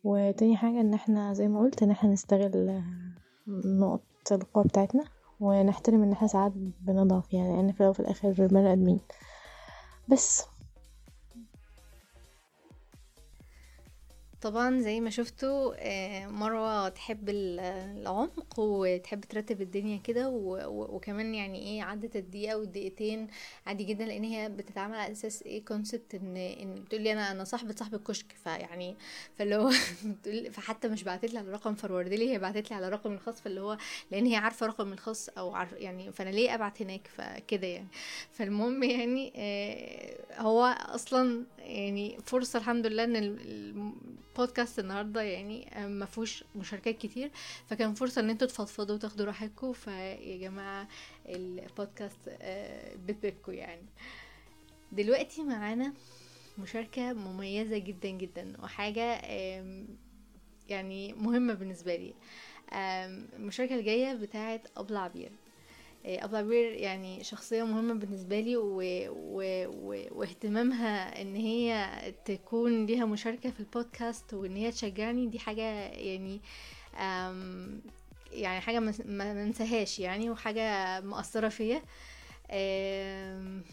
وتاني 0.03 0.57
حاجة 0.57 0.81
إن 0.81 0.93
إحنا 0.93 1.33
زي 1.33 1.47
ما 1.47 1.59
قلت 1.59 1.83
إن 1.83 1.91
إحنا 1.91 2.09
نستغل 2.09 2.69
آه، 2.69 2.83
نقط 3.65 4.01
القوة 4.31 4.63
بتاعتنا. 4.63 5.03
ونحترم 5.43 6.03
إن 6.03 6.12
إحنا 6.12 6.27
ساعات 6.27 6.51
بنضعف 6.55 7.33
يعني 7.33 7.55
لأن 7.55 7.71
في 7.93 8.00
الآخر 8.00 8.31
بني 8.31 8.73
أدمين. 8.73 9.00
بس 10.07 10.45
طبعا 14.43 14.79
زي 14.79 15.00
ما 15.00 15.09
شفتوا 15.09 15.73
آه، 15.77 16.27
مروة 16.27 16.89
تحب 16.89 17.29
ال- 17.29 17.59
العمق 18.00 18.59
وتحب 18.59 19.21
ترتب 19.21 19.62
الدنيا 19.62 19.97
كده 19.97 20.29
وكمان 20.67 21.35
يعني 21.35 21.59
إيه 21.59 21.83
عدت 21.83 22.15
الدقيقة 22.15 22.57
والدقيقتين 22.57 23.27
عادي 23.67 23.83
جدا 23.83 24.05
لأن 24.05 24.23
هي 24.23 24.50
بتتعامل 24.50 24.95
على 24.95 25.12
أساس 25.12 25.43
إيه 25.43 25.65
كونسبت 25.65 26.15
ان 26.15 26.38
إن 26.38 26.75
بتقولي 26.75 27.13
أنا 27.13 27.31
أنا 27.31 27.43
صاحبة 27.43 27.75
صاحب 27.75 27.93
الكشك 27.93 28.25
فيعني 28.43 28.95
فاللي 29.38 29.55
هو 29.55 29.71
فحتى 30.53 30.88
مش 30.88 31.03
بعتت 31.03 31.33
لي 31.33 31.39
على 31.39 31.51
رقم 31.51 31.75
فروردلي 31.75 32.17
لي 32.17 32.33
هي 32.33 32.39
بعتت 32.39 32.69
لي 32.69 32.75
على 32.75 32.89
رقم 32.89 33.13
الخاص 33.13 33.41
فاللي 33.41 33.62
هو 33.62 33.77
لأن 34.12 34.25
هي 34.25 34.35
عارفة 34.35 34.65
رقم 34.65 34.93
الخاص 34.93 35.29
أو 35.29 35.55
عارف 35.55 35.73
يعني 35.73 36.12
فأنا 36.12 36.29
ليه 36.29 36.55
أبعت 36.55 36.81
هناك؟ 36.81 37.07
فكده 37.07 37.67
يعني. 37.67 37.88
فالمهم 38.31 38.83
يعني 38.83 39.33
آه، 39.35 40.41
هو 40.41 40.63
أصلا 40.79 41.45
يعني 41.59 42.17
فرصة 42.25 42.59
الحمد 42.59 42.88
لله 42.88 43.03
إن 43.03 43.15
البودكاست 44.37 44.79
النهارده 44.79 45.21
يعني 45.21 45.77
آه، 45.83 45.87
ما 45.87 46.05
فيهوش 46.05 46.43
مشاركات 46.55 46.97
كتير 46.97 47.31
فكان 47.69 47.93
فرصة 47.93 48.21
إن 48.21 48.29
أنتوا 48.29 48.47
تفضفضوا 48.47 48.95
وتاخدوا 48.95 49.25
راحتكم 49.25 49.73
فيا 49.73 50.37
جماعة 50.37 50.87
البودكاست 51.25 52.19
آه، 52.27 52.95
بيت 52.95 53.17
بيتكم 53.21 53.53
يعني. 53.53 53.85
دلوقتي 54.91 55.43
معانا 55.43 55.93
مشاركة 56.59 57.13
مميزة 57.13 57.77
جدا 57.77 58.09
جدا 58.09 58.53
وحاجة 58.63 59.21
آم، 59.25 59.87
يعني 60.69 61.13
مهمة 61.13 61.53
بالنسبة 61.53 61.95
لي. 61.95 62.13
آم، 62.73 63.27
المشاركة 63.33 63.75
الجاية 63.75 64.13
بتاعت 64.13 64.67
أبلة 64.77 64.99
إيه، 66.05 66.25
أبلة 66.25 66.38
عبير 66.38 66.72
يعني 66.74 67.24
شخصية 67.24 67.63
مهمة 67.63 67.93
بالنسبة 67.93 68.39
لي 68.39 68.57
و... 68.57 68.81
و... 69.10 69.43
و... 69.67 70.05
واهتمامها 70.12 71.22
إن 71.22 71.36
هي 71.36 71.89
تكون 72.25 72.86
ليها 72.86 73.05
مشاركة 73.05 73.51
في 73.51 73.60
البودكاست 73.60 74.33
وإن 74.33 74.55
هي 74.55 74.72
تشجعني 74.72 75.27
دي 75.27 75.39
حاجة 75.39 75.62
يعني 75.88 76.41
أم... 77.00 77.81
يعني 78.31 78.62
حاجة 78.62 78.79
ما 78.79 79.33
منساهاش 79.33 80.00
يعني 80.00 80.29
وحاجة 80.29 81.00
مؤثرة 81.01 81.50
فيا. 81.50 81.81
أم... 82.51 83.63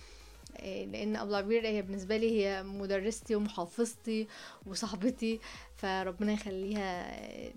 إيه، 0.59 0.87
لأن 0.87 1.17
ابو 1.17 1.35
عبير 1.35 1.67
هي 1.67 1.83
بالنسبة 1.83 2.17
لي 2.17 2.41
هي 2.47 2.63
مدرستي 2.63 3.35
ومحافظتي 3.35 4.27
وصاحبتي 4.67 5.41
فربنا 5.77 6.33
يخليها 6.33 7.17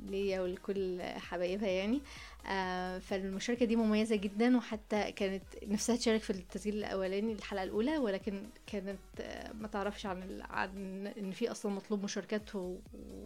ليا 0.10 0.42
ولكل 0.42 1.02
حبايبها 1.02 1.68
يعني. 1.70 2.02
آه، 2.48 3.00
فالمشاركة 3.00 3.66
دي 3.66 3.76
مميزة 3.76 4.16
جدا 4.16 4.58
وحتى 4.58 5.12
كانت 5.12 5.44
نفسها 5.68 5.96
تشارك 5.96 6.22
في 6.22 6.30
التسجيل 6.30 6.76
الأولاني 6.78 7.34
الحلقة 7.34 7.64
الأولى 7.64 7.98
ولكن 7.98 8.44
كانت 8.68 9.00
آه، 9.22 9.52
ما 9.54 9.68
تعرفش 9.68 10.06
عن 10.06 10.42
عن 10.42 11.08
إن 11.08 11.32
في 11.32 11.52
أصلا 11.52 11.72
مطلوب 11.72 12.04
مشاركات 12.04 12.50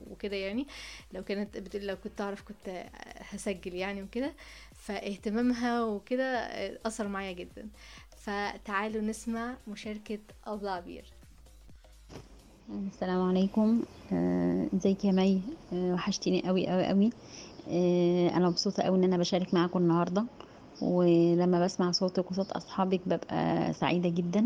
وكده 0.09 0.35
يعني. 0.35 0.67
لو 1.13 1.23
كانت 1.23 1.57
بتقول 1.57 1.87
لو 1.87 1.95
كنت 2.03 2.21
أعرف 2.21 2.41
كنت 2.41 2.85
هسجل 3.17 3.75
يعني 3.75 4.03
وكده. 4.03 4.33
فاهتمامها 4.75 5.83
وكده 5.83 6.23
آه، 6.37 6.79
أثر 6.85 7.07
معايا 7.07 7.31
جدا. 7.31 7.67
فتعالوا 8.27 9.01
نسمع 9.01 9.53
مشاركة 9.67 10.19
عبير 10.69 11.03
السلام 12.93 13.21
عليكم. 13.29 13.81
آه، 14.13 14.67
إزيك 14.75 15.05
يا 15.05 15.11
مي؟ 15.11 15.41
آه، 15.73 15.93
وحشتيني 15.93 16.41
قوي 16.47 16.67
قوي 16.67 16.85
قوي 16.85 17.09
آه، 17.69 18.29
أنا 18.29 18.49
مبسوطة 18.49 18.83
قوي 18.83 18.97
إن 18.97 19.03
أنا 19.03 19.17
بشارك 19.17 19.53
معاكم 19.53 19.79
النهارده. 19.79 20.25
ولما 20.81 21.65
بسمع 21.65 21.91
صوتك 21.91 22.31
وصوت 22.31 22.51
أصحابك 22.51 23.01
ببقى 23.05 23.73
سعيدة 23.73 24.09
جدا. 24.09 24.45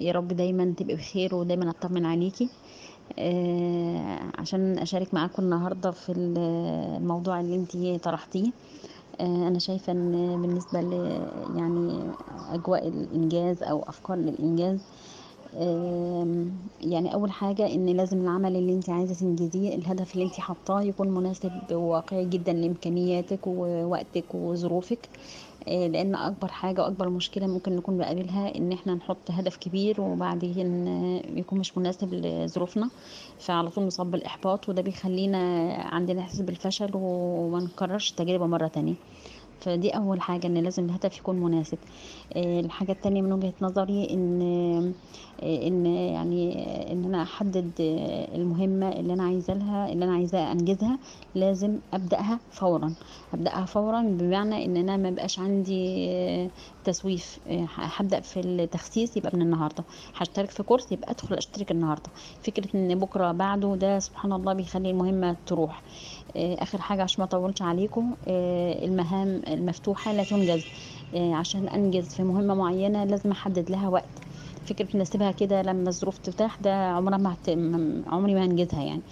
يا 0.00 0.12
رب 0.12 0.28
دايما 0.28 0.74
تبقي 0.76 0.96
بخير 0.96 1.34
ودايما 1.34 1.70
أطمن 1.70 2.06
عليكي. 2.06 2.48
عشان 4.38 4.78
أشارك 4.78 5.14
معاكم 5.14 5.42
النهارده 5.42 5.90
في 5.90 6.12
ال- 6.12 6.38
الموضوع 6.96 7.40
اللي 7.40 7.56
انتي 7.56 7.98
طرحتيه. 7.98 8.50
أنا 9.20 9.58
شايفة 9.58 9.92
إن 9.92 10.42
بالنسبة 10.42 10.80
ل 10.80 10.92
يعني 11.56 12.12
أجواء 12.28 12.88
الإنجاز 12.88 13.62
أو 13.62 13.82
أفكار 13.82 14.16
للإنجاز 14.18 14.86
يعني 16.80 17.14
أول 17.14 17.30
حاجة 17.32 17.66
إن 17.74 17.86
لازم 17.86 18.20
العمل 18.20 18.56
اللي 18.56 18.72
أنت 18.74 18.90
عايزة 18.90 19.14
تنجزيه 19.14 19.74
الهدف 19.74 20.14
اللي 20.14 20.24
أنت 20.24 20.40
حاطاه 20.40 20.82
يكون 20.82 21.08
مناسب 21.14 21.72
وواقعي 21.72 22.26
جدا 22.26 22.52
لإمكانياتك 22.52 23.46
ووقتك 23.46 24.34
وظروفك. 24.34 25.08
آه، 25.16 25.47
لأن 25.66 26.14
أكبر 26.14 26.48
حاجة 26.48 26.82
وأكبر 26.82 27.08
مشكلة 27.08 27.46
ممكن 27.46 27.76
نكون 27.76 27.98
بقابلها 27.98 28.56
إن 28.56 28.72
إحنا 28.72 28.94
نحط 28.94 29.30
هدف 29.30 29.56
كبير 29.56 30.00
وبعدين 30.00 30.88
آه، 30.88 31.22
يكون 31.38 31.58
مش 31.58 31.78
مناسب 31.78 32.14
لظروفنا 32.14 32.90
فعلى 33.38 33.70
طول 33.70 33.84
نصاب 33.84 34.10
بالاحباط 34.10 34.68
وده 34.68 34.82
بيخلينا 34.82 35.38
عندنا 35.74 36.20
إحساس 36.20 36.40
بالفشل 36.40 36.90
وما 36.94 37.60
نكررش 37.60 38.10
التجربة 38.10 38.46
مرة 38.46 38.66
تانية. 38.68 38.94
فدي 39.60 39.90
أول 39.90 40.20
حاجة 40.20 40.46
إن 40.46 40.58
لازم 40.58 40.84
الهدف 40.84 41.18
يكون 41.18 41.36
مناسب. 41.40 41.78
آه، 42.36 42.60
الحاجة 42.60 42.92
التانية 42.92 43.22
من 43.22 43.32
وجهة 43.32 43.52
نظري 43.60 44.10
إن 44.10 44.42
آه، 44.42 44.92
إن 45.42 45.86
يعني 45.86 46.52
إن 46.92 47.04
أنا 47.04 47.22
أحدد 47.22 47.70
المهمة 48.34 48.88
اللي 48.88 49.12
أنا 49.12 49.22
عايزة 49.22 49.54
لها 49.54 49.92
اللي 49.92 50.04
أنا 50.04 50.14
عايزة 50.14 50.52
أنجزها 50.52 50.98
لازم 51.34 51.78
أبدأها 51.94 52.38
فورا. 52.50 52.94
أبدأها 53.34 53.64
فورا 53.64 54.02
بمعنى 54.02 54.64
إن 54.64 54.76
أنا 54.76 54.96
ما 54.96 55.10
بقاش 55.10 55.38
عندي 55.38 56.50
تسويف. 56.84 57.38
هبدأ 57.76 58.20
في 58.20 58.40
التخسيس 58.40 59.16
يبقى 59.16 59.30
من 59.36 59.42
النهارده. 59.42 59.84
هشترك 60.16 60.50
في 60.50 60.62
كورس 60.62 60.92
يبقى 60.92 61.10
أدخل 61.10 61.34
أشترك 61.34 61.70
النهارده. 61.70 62.10
فكرة 62.42 62.68
إن 62.74 62.94
بكرة 62.98 63.32
بعده 63.32 63.74
ده 63.74 63.98
سبحان 63.98 64.32
الله 64.32 64.52
بيخلي 64.52 64.90
المهمة 64.90 65.36
تروح. 65.46 65.82
آخر 66.36 66.80
حاجة 66.80 67.02
عشان 67.02 67.16
ما 67.22 67.24
أطولش 67.24 67.62
عليكم 67.62 68.14
آه، 68.28 68.84
المهام 68.84 69.42
المفتوحة 69.48 70.12
لا 70.12 70.22
تنجز 70.24 70.64
آه، 71.14 71.34
عشان 71.34 71.68
أنجز 71.68 72.14
في 72.14 72.22
مهمة 72.22 72.54
معينة 72.54 73.04
لازم 73.04 73.30
أحدد 73.30 73.70
لها 73.70 73.88
وقت. 73.88 74.04
فكرة 74.68 74.88
إن 74.96 75.00
أسيبها 75.00 75.32
كده 75.32 75.62
لما 75.62 75.88
الظروف 75.88 76.18
تتاح 76.18 76.56
ده 76.62 76.70
عمرها 76.74 77.18
ما 77.18 78.04
عمري 78.06 78.34
ما 78.34 78.44
هنجزها 78.44 78.82
يعني. 78.84 79.02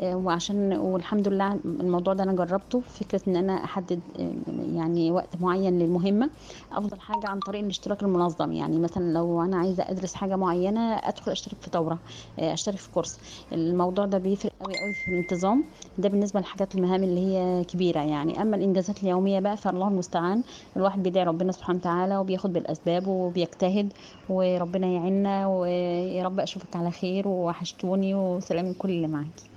وعشان 0.00 0.72
والحمد 0.72 1.28
لله 1.28 1.52
الموضوع 1.64 2.14
ده 2.14 2.22
أنا 2.22 2.32
جربته. 2.32 2.80
فكرة 2.80 3.20
إن 3.28 3.36
أنا 3.36 3.64
أحدد 3.64 4.00
آه، 4.20 4.32
يعني 4.76 5.10
وقت 5.10 5.40
معين 5.40 5.78
للمهمة 5.78 6.30
أفضل 6.72 7.00
حاجة 7.00 7.28
عن 7.28 7.38
طريق 7.38 7.60
الاشتراك 7.62 8.02
المنظم. 8.02 8.52
يعني 8.52 8.78
مثلا 8.78 9.12
لو 9.12 9.42
أنا 9.42 9.56
عايزة 9.56 9.82
أدرس 9.90 10.14
حاجة 10.14 10.36
معينة 10.36 10.80
أدخل 10.94 11.32
أشترك 11.32 11.56
في 11.60 11.70
دورة 11.70 11.98
آه، 12.38 12.52
أشترك 12.52 12.76
في 12.76 12.90
كورس. 12.90 13.18
الموضوع 13.52 14.06
ده 14.06 14.18
بيفرق 14.18 14.52
قوي 14.60 14.78
قوي 14.78 14.92
في 14.92 15.08
الانتظام. 15.08 15.64
ده 15.98 16.08
بالنسبة 16.08 16.40
للحاجات 16.40 16.74
المهام 16.74 17.02
اللي 17.02 17.20
هي 17.20 17.64
كبيرة 17.64 18.00
يعني. 18.00 18.42
أما 18.42 18.56
الإنجازات 18.56 19.02
اليومية 19.02 19.40
بقى 19.40 19.56
فالله 19.56 19.88
المستعان. 19.88 20.42
الواحد 20.76 21.02
بيدعي 21.02 21.24
ربنا 21.24 21.52
سبحانه 21.52 21.78
وتعالى 21.78 22.16
وبياخد 22.18 22.52
بالأسباب 22.52 23.06
وبيجتهد 23.06 23.92
وربنا 24.28 24.86
يعيننا 24.86 25.46
ويا 25.46 26.24
رب 26.24 26.40
أشوفك 26.40 26.76
على 26.76 26.90
خير 26.90 27.28
وحشتوني 27.28 28.14
وسلام 28.14 28.66
لكل 28.70 28.90
اللي 28.90 29.08
معاكي 29.08 29.51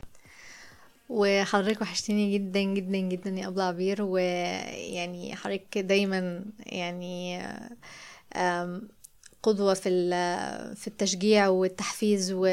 وحضرتك 1.10 1.82
وحشتيني 1.82 2.34
جدا 2.38 2.62
جدا 2.62 2.98
جدا 2.98 3.30
يا 3.30 3.48
أبلة 3.48 3.64
عبير 3.64 4.02
ويعني 4.02 5.36
حضرتك 5.36 5.78
دايما 5.78 6.46
يعني 6.60 7.42
آم، 8.36 8.88
قدوة 9.44 9.74
في 9.74 9.90
في 10.76 10.88
التشجيع 10.88 11.48
والتحفيز 11.48 12.32
و 12.36 12.48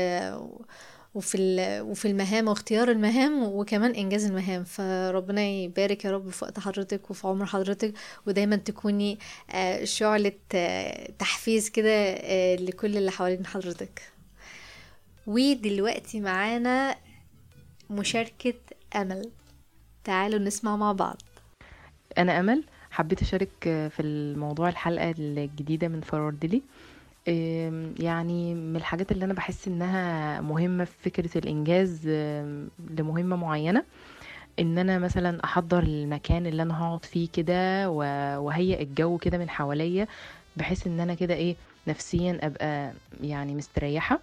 وفي 1.15 1.59
وفي 1.81 2.09
المهام 2.09 2.49
واختيار 2.49 2.91
المهام 2.91 3.43
وكمان 3.43 3.91
إنجاز 3.91 4.25
المهام. 4.25 4.65
فربنا 4.65 5.43
يبارك 5.43 6.05
يا 6.05 6.11
رب 6.11 6.31
في 6.31 6.45
وقت 6.45 6.59
حضرتك 6.61 7.11
وفي 7.11 7.27
عمر 7.27 7.47
حضرتك 7.47 7.93
ودايما 8.27 8.57
تكوني 8.57 9.19
آه، 9.51 9.85
شعلة 9.85 10.33
آه، 10.55 11.11
تحفيز 11.19 11.69
كده 11.69 11.91
آه، 12.17 12.57
لكل 12.57 12.97
اللي 12.97 13.11
حوالين 13.11 13.47
حضرتك. 13.47 14.03
ودلوقتي 15.27 16.21
معانا 16.21 16.97
مشاركة 17.93 18.55
أمل. 18.97 19.31
تعالوا 20.05 20.39
نسمع 20.39 20.77
مع 20.77 20.93
بعض. 20.93 21.17
أنا 22.19 22.41
أمل 22.41 22.65
حبيت 22.91 23.23
أشارك 23.23 23.51
في 23.63 24.01
الموضوع 24.01 24.69
الحلقة 24.69 25.15
الجديدة 25.19 25.89
من 25.89 26.01
فورورد 26.01 26.45
لي 26.45 26.63
أم، 27.29 27.95
يعني 28.01 28.55
من 28.55 28.77
الحاجات 28.77 29.13
اللي 29.13 29.25
أنا 29.25 29.35
بحس 29.35 29.69
إنها 29.69 30.41
مهمة 30.41 30.85
في 30.85 30.93
فكرة 31.03 31.39
الإنجاز 31.39 32.01
أم، 32.07 32.69
لمهمة 32.91 33.37
معينة 33.37 33.85
إن 34.59 34.79
أنا 34.79 34.99
مثلا 34.99 35.45
أحضر 35.45 35.83
المكان 35.83 36.47
اللي 36.47 36.63
أنا 36.63 36.83
هقعد 36.83 37.05
فيه 37.05 37.29
كده 37.33 37.91
وهيئ 38.41 38.83
الجو 38.83 39.19
كده 39.19 39.39
من 39.39 39.51
حواليا 39.51 40.07
بحيث 40.57 40.87
إن 40.87 41.01
أنا 41.01 41.15
كده 41.15 41.35
إيه 41.35 41.57
نفسيا 41.89 42.39
أبقى 42.43 42.93
يعني 43.21 43.55
مستريحة. 43.55 44.21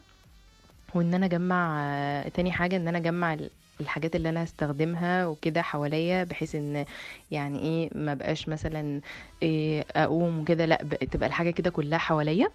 وإن 0.96 1.14
أنا 1.14 1.26
أجمع 1.26 1.78
آه، 1.84 2.30
تاني 2.30 2.52
حاجة 2.52 2.76
إن 2.76 2.88
أنا 2.88 2.98
أجمع 2.98 3.34
ال- 3.34 3.50
الحاجات 3.82 4.16
اللي 4.16 4.30
أنا 4.30 4.44
هستخدمها 4.44 5.26
وكده 5.28 5.62
حواليا 5.62 6.24
بحيث 6.24 6.56
إن 6.56 6.86
يعني 7.32 7.60
إيه 7.60 7.90
ما 7.96 8.14
بقاش 8.14 8.50
مثلا 8.50 9.02
إيه 9.44 9.86
أقوم 9.96 10.40
وكده 10.40 10.66
لأ 10.66 10.76
تبقى 11.12 11.28
الحاجة 11.28 11.50
كده 11.50 11.70
كلها 11.70 11.98
حواليا. 12.00 12.50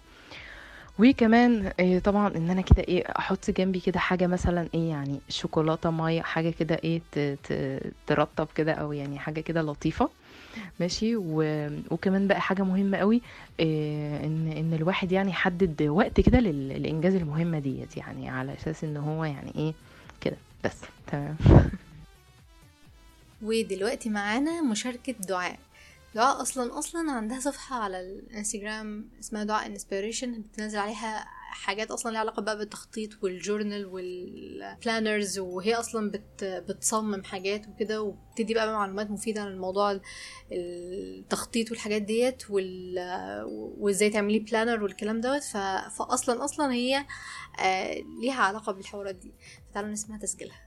وكمان 0.99 1.71
إيه 1.79 1.99
طبعا 1.99 2.27
إن 2.35 2.49
أنا 2.49 2.61
كده 2.61 2.83
إيه 2.83 3.03
أحط 3.19 3.51
جنبي 3.51 3.79
كده 3.79 3.99
حاجة 3.99 4.27
مثلا 4.27 4.69
إيه 4.73 4.89
يعني 4.89 5.21
شوكولاتة 5.29 5.91
مية 5.91 6.21
حاجة 6.21 6.49
كده 6.49 6.75
إيه 6.83 7.01
ترطب 8.07 8.47
كده 8.55 8.71
أو 8.73 8.93
يعني 8.93 9.19
حاجة 9.19 9.41
كده 9.41 9.61
لطيفة. 9.61 10.09
ماشي؟ 10.79 11.15
و... 11.15 11.43
وكمان 11.91 12.27
بقى 12.27 12.41
حاجة 12.41 12.63
مهمة 12.63 12.97
قوي 12.97 13.21
إيه 13.59 14.25
ان 14.25 14.51
إن 14.57 14.73
الواحد 14.73 15.11
يعني 15.11 15.29
يحدد 15.29 15.81
وقت 15.83 16.21
كده 16.21 16.39
لل... 16.39 16.83
لانجاز 16.83 17.15
المهمه 17.15 17.59
ديت 17.59 17.97
يعني 17.97 18.29
على 18.29 18.53
أساس 18.53 18.83
إن 18.83 18.97
هو 18.97 19.23
يعني 19.23 19.51
إيه 19.55 19.73
كده. 20.21 20.37
بس 20.63 20.75
تمام. 21.07 21.35
ودلوقتي 23.41 24.09
معانا 24.09 24.61
مشاركة 24.61 25.15
دعاء. 25.27 25.59
دعاء 26.15 26.41
أصلا 26.41 26.79
أصلا 26.79 27.11
عندها 27.11 27.39
صفحة 27.39 27.75
على 27.83 27.99
الإنستجرام 27.99 29.05
اسمها 29.19 29.43
دعاء 29.43 29.65
Inspiration 29.67 30.41
بتنزل 30.41 30.79
عليها 30.79 31.25
حاجات 31.55 31.91
أصلا 31.91 32.11
ليها 32.11 32.19
علاقة 32.19 32.41
بقى 32.41 32.57
بالتخطيط 32.57 33.23
وال 33.23 33.37
journal 33.37 33.85
وال 33.85 34.16
planners 34.16 35.39
وهي 35.39 35.75
أصلا 35.75 36.11
بت 36.11 36.43
بتصمم 36.43 37.23
حاجات 37.23 37.67
وكده 37.67 38.01
وبتدي 38.01 38.53
بقى 38.53 38.73
معلومات 38.73 39.11
مفيدة 39.11 39.41
عن 39.41 39.47
الموضوع 39.47 39.99
التخطيط 40.51 41.71
والحاجات 41.71 42.01
ديت 42.01 42.43
وإزاي 42.49 44.09
تعملي 44.09 44.39
planner 44.39 44.83
والكلام 44.83 45.21
دوت. 45.21 45.43
ف... 45.43 45.57
فاصلا 45.97 46.45
أصلا 46.45 46.73
هي 46.73 47.05
آه، 47.59 47.95
ليها 48.21 48.41
علاقة 48.41 48.71
بالحوارات 48.71 49.15
دي. 49.15 49.33
تعالوا 49.73 49.89
نسمع 49.89 50.17
تسجيلها. 50.17 50.61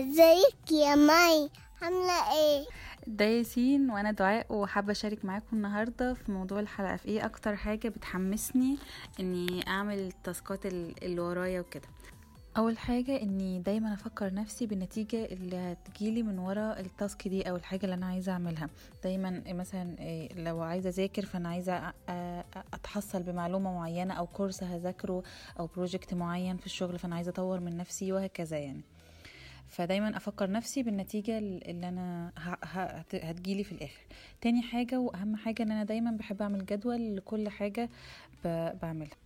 إزيك 0.00 0.72
يا 0.72 0.94
مي؟ 0.94 1.50
عاملة 1.82 2.32
إيه؟ 2.32 2.66
ده 3.06 3.24
ياسين 3.24 3.90
وأنا 3.90 4.10
دعاء 4.12 4.46
وحابة 4.52 4.92
أشارك 4.92 5.24
معاكم 5.24 5.56
النهارده 5.56 6.14
في 6.14 6.32
موضوع 6.32 6.60
الحلقة. 6.60 6.96
في 6.96 7.08
إيه 7.08 7.26
أكتر 7.26 7.56
حاجة 7.56 7.88
بتحمسني 7.88 8.76
إني 9.20 9.68
أعمل 9.68 9.98
ال 9.98 10.09
task 10.09 10.55
ات 10.55 10.66
ال- 10.66 11.04
اللي 11.04 11.20
ورايا 11.20 11.60
وكده؟ 11.60 11.88
أول 12.56 12.78
حاجة 12.78 13.22
إني 13.22 13.58
دايما 13.60 13.94
أفكر 13.94 14.34
نفسي 14.34 14.66
بالنتيجه 14.66 15.24
اللي 15.24 15.56
هتجيلي 15.56 16.22
من 16.22 16.38
ورا 16.38 16.80
ال 16.80 16.90
task 16.90 17.28
دي 17.28 17.50
أو 17.50 17.56
الحاجة 17.56 17.84
اللي 17.84 17.94
أنا 17.94 18.06
عايزة 18.06 18.32
أعملها. 18.32 18.68
دايما 19.04 19.42
مثلا 19.48 19.98
إيه، 19.98 20.32
لو 20.44 20.60
عايزة 20.60 20.88
أذاكر 20.88 21.24
فأنا 21.26 21.48
عايزة 21.48 21.92
أتحصل 22.74 23.22
بمعلومة 23.22 23.74
معينة 23.74 24.14
أو 24.14 24.26
كورس 24.26 24.62
هذاكره 24.62 25.22
أو 25.60 25.66
بروجكت 25.66 26.14
معين 26.14 26.56
في 26.56 26.66
الشغل 26.66 26.98
فأنا 26.98 27.14
عايزة 27.14 27.30
أطور 27.30 27.60
من 27.60 27.76
نفسي 27.76 28.12
وهكذا 28.12 28.58
يعني. 28.58 28.82
فدايما 29.70 30.16
أفكر 30.16 30.50
نفسي 30.50 30.82
بالنتيجة 30.82 31.38
اللي 31.38 31.88
أنا 31.88 32.32
هتجيلي 33.12 33.64
في 33.64 33.72
الآخر. 33.72 34.02
تاني 34.40 34.62
حاجة 34.62 35.00
وأهم 35.00 35.36
حاجة 35.36 35.62
إن 35.62 35.70
أنا 35.70 35.84
دايما 35.84 36.10
بحب 36.10 36.42
أعمل 36.42 36.66
جدول 36.66 37.16
لكل 37.16 37.48
حاجة 37.48 37.88
بعملها. 38.82 39.16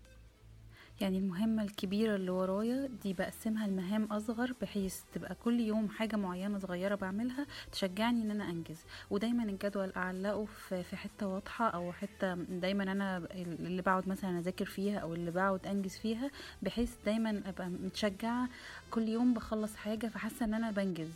يعني 1.01 1.19
المهمة 1.19 1.63
الكبيرة 1.63 2.17
اللي 2.17 2.31
ورايا 2.31 2.89
دي 3.03 3.13
بقسمها 3.13 3.67
لمهام 3.67 4.05
أصغر 4.05 4.55
بحيث 4.63 5.01
تبقى 5.15 5.35
كل 5.45 5.61
يوم 5.61 5.89
حاجة 5.89 6.17
معينة 6.17 6.59
صغيرة 6.59 6.95
بعملها 6.95 7.47
تشجعني 7.73 8.23
إن 8.23 8.31
أنا 8.31 8.51
أنجز. 8.51 8.79
ودايما 9.11 9.45
الجدول 9.45 9.93
أعلقه 9.97 10.45
في 10.69 10.97
حتة 10.97 11.27
واضحة 11.27 11.69
أو 11.69 11.93
حتة 11.93 12.35
دايما 12.35 12.83
أنا 12.93 13.17
اللي 13.35 13.83
بقعد 13.83 14.09
مثلا 14.09 14.39
أذاكر 14.39 14.65
فيها 14.65 14.99
أو 14.99 15.15
اللي 15.15 15.31
بقعد 15.31 15.67
أنجز 15.67 15.97
فيها 15.97 16.31
بحيث 16.63 16.95
دايما 17.07 17.43
أبقى 17.47 17.69
متشجعة. 17.69 18.49
كل 18.91 19.09
يوم 19.09 19.35
بخلص 19.35 19.77
حاجة 19.77 20.07
فحاسة 20.07 20.45
إن 20.47 20.55
أنا 20.55 20.71
بنجز. 20.71 21.11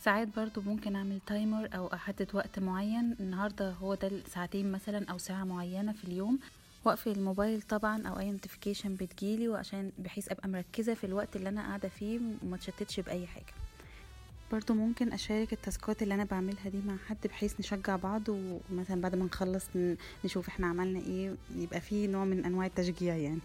ساعات 0.00 0.28
برضو 0.36 0.60
ممكن 0.60 0.96
أعمل 0.96 1.20
timer 1.26 1.68
أو 1.74 1.86
أحدد 1.86 2.28
وقت 2.34 2.58
معين. 2.58 3.16
النهارده 3.20 3.70
هو 3.70 3.94
ده 3.94 4.10
ساعتين 4.26 4.72
مثلا 4.72 5.06
أو 5.10 5.18
ساعة 5.18 5.44
معينة 5.44 5.92
في 5.92 6.04
اليوم. 6.04 6.38
واقفل 6.86 7.10
الموبايل 7.10 7.62
طبعا 7.62 8.06
أو 8.08 8.18
أي 8.18 8.30
notification 8.30 8.94
بتجيلي 8.94 9.48
وعشان 9.48 9.92
بحيث 9.98 10.28
أبقى 10.32 10.48
مركزة 10.48 10.94
في 10.94 11.04
الوقت 11.04 11.36
اللي 11.36 11.48
أنا 11.48 11.62
قاعدة 11.62 11.88
فيه 11.88 12.20
وما 12.42 12.56
اتشتتش 12.56 13.00
بأي 13.00 13.26
حاجة. 13.26 13.54
برضو 14.52 14.74
ممكن 14.74 15.12
أشارك 15.12 15.52
التاسكات 15.52 16.02
اللي 16.02 16.14
أنا 16.14 16.24
بعملها 16.24 16.68
دي 16.68 16.78
مع 16.86 16.96
حد 17.08 17.16
بحيث 17.24 17.60
نشجع 17.60 17.96
بعض 17.96 18.22
ومثلا 18.28 19.00
بعد 19.00 19.14
ما 19.14 19.24
نخلص 19.24 19.64
نشوف 20.24 20.48
إحنا 20.48 20.66
عملنا 20.66 21.00
إيه 21.00 21.34
يبقى 21.56 21.80
فيه 21.80 22.08
نوع 22.08 22.24
من 22.24 22.44
أنواع 22.44 22.66
التشجيع 22.66 23.16
يعني. 23.16 23.40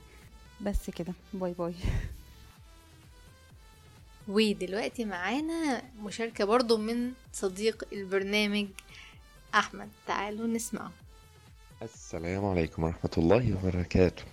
بس 0.61 0.89
كده. 0.89 1.13
باي 1.33 1.53
باي. 1.53 1.73
ودلوقتي 4.27 5.05
معانا 5.05 5.81
مشاركة 6.03 6.45
برضو 6.45 6.77
من 6.77 7.11
صديق 7.33 7.83
البرنامج 7.93 8.67
أحمد. 9.55 9.89
تعالوا 10.07 10.47
نسمعه. 10.47 10.91
السلام 11.81 12.45
عليكم 12.45 12.83
ورحمة 12.83 13.11
الله 13.17 13.55
وبركاته. 13.57 14.23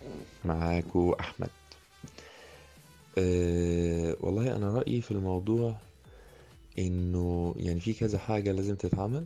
معاكو 0.44 1.12
أحمد. 1.12 1.48
أه 3.18 4.16
والله 4.20 4.56
أنا 4.56 4.68
رأيي 4.68 5.00
في 5.00 5.10
الموضوع 5.10 5.76
إنه 6.78 7.54
يعني 7.58 7.80
في 7.80 7.92
كذا 7.94 8.18
حاجة 8.18 8.52
لازم 8.52 8.74
تتعمل. 8.74 9.24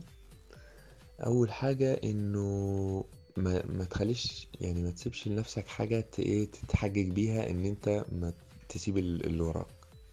أول 1.25 1.51
حاجة 1.51 1.93
إنه 2.03 3.03
ما, 3.37 3.63
ما 3.65 3.83
تخليش 3.83 4.47
يعني 4.61 4.81
ما 4.83 4.91
تسيبش 4.91 5.27
لنفسك 5.27 5.67
حاجة 5.67 6.05
إيه 6.19 6.45
تتحجج 6.51 7.09
بيها 7.09 7.49
إن 7.49 7.65
أنت 7.65 8.05
ما 8.11 8.33
تسيب 8.69 8.97
ال- 8.97 9.25
اللي 9.25 9.43
وراك. 9.43 9.65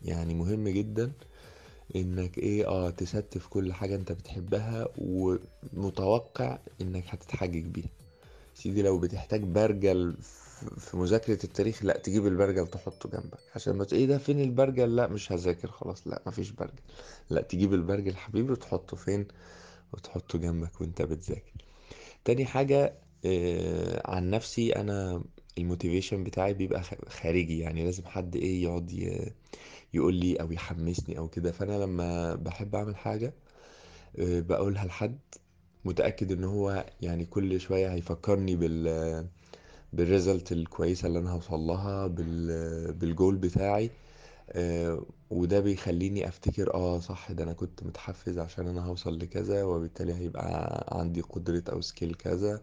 يعني 0.03 0.35
مهم 0.35 0.69
جدا 0.69 1.13
إنك 1.97 2.39
إيه 2.39 2.67
آه 2.69 2.91
تستف 2.91 3.47
كل 3.47 3.73
حاجة 3.73 3.95
أنت 3.95 4.13
بتحبها 4.13 4.89
ومتوقع 4.99 6.59
إنك 6.81 7.05
هتتحجج 7.09 7.65
بيها. 7.65 7.89
سيدي 8.55 8.83
لو 8.83 8.99
بتحتاج 8.99 9.43
برجل 9.45 10.15
في 10.79 10.97
مذاكرة 10.97 11.45
التاريخ 11.45 11.85
لأ 11.85 11.99
تجيب 11.99 12.27
البرجل 12.27 12.67
تحطه 12.67 13.09
جنبك. 13.09 13.39
عشان 13.55 13.77
ما 13.77 13.87
إيه 13.93 14.07
ده 14.07 14.19
فين 14.19 14.41
البرجل؟ 14.41 14.97
لأ 14.97 15.07
مش 15.09 15.33
هذاكر 15.33 15.69
خلاص 15.71 16.07
لأ 16.07 16.23
مفيش 16.27 16.51
برجل. 16.51 16.73
لأ 17.31 17.43
تجيب 17.43 17.75
البرجل 17.75 18.17
حبيبي 18.17 18.53
وتحطه 18.53 18.97
فين؟ 18.97 19.27
وتحطه 19.93 20.39
جنبك 20.39 20.81
وأنت 20.81 21.03
بتذاكر. 21.03 21.53
تاني 22.25 22.47
حاجة 22.47 22.95
آه 23.25 24.03
عن 24.11 24.31
نفسي 24.31 24.77
أنا 24.77 25.23
الموتيفيشن 25.59 26.25
بتاعي 26.25 26.55
بيبقى 26.55 26.83
خارجي 27.09 27.59
يعني 27.59 27.85
لازم 27.85 28.05
حد 28.07 28.37
إيه 28.37 28.63
يقعد 28.63 28.91
يقول 29.95 30.15
لي 30.15 30.37
أو 30.37 30.53
يحمسني 30.53 31.19
أو 31.19 31.29
كده. 31.29 31.53
فأنا 31.53 31.85
لما 31.85 32.35
بحب 32.35 32.75
أعمل 32.75 32.97
حاجة 32.97 33.35
آه، 34.19 34.41
بقولها 34.41 34.85
لحد 34.87 35.19
متأكد 35.85 36.33
إن 36.33 36.45
هو 36.45 36.87
يعني 37.03 37.25
كل 37.27 37.61
شوية 37.61 37.93
هيفكرني 37.95 38.57
بال 38.57 39.27
بال 39.93 40.08
result 40.08 40.53
الكويسة 40.53 41.09
اللي 41.09 41.19
أنا 41.19 41.31
هوصل 41.33 41.61
لها 41.61 42.07
بال 42.07 42.93
بالجول 42.93 43.37
بتاعي 43.37 43.91
آه، 44.51 45.07
وده 45.31 45.61
بيخليني 45.61 46.29
أفتكر 46.29 46.75
آه 46.75 46.99
صح 47.01 47.33
ده 47.33 47.45
أنا 47.45 47.53
كنت 47.53 47.83
متحفز 47.85 48.39
عشان 48.39 48.69
أنا 48.69 48.87
هوصل 48.87 49.19
لكذا 49.19 49.63
وبالتالي 49.65 50.15
هيبقى 50.15 50.87
عندي 50.93 51.21
قدرة 51.21 51.65
أو 51.73 51.81
skill 51.81 52.15
كذا. 52.15 52.61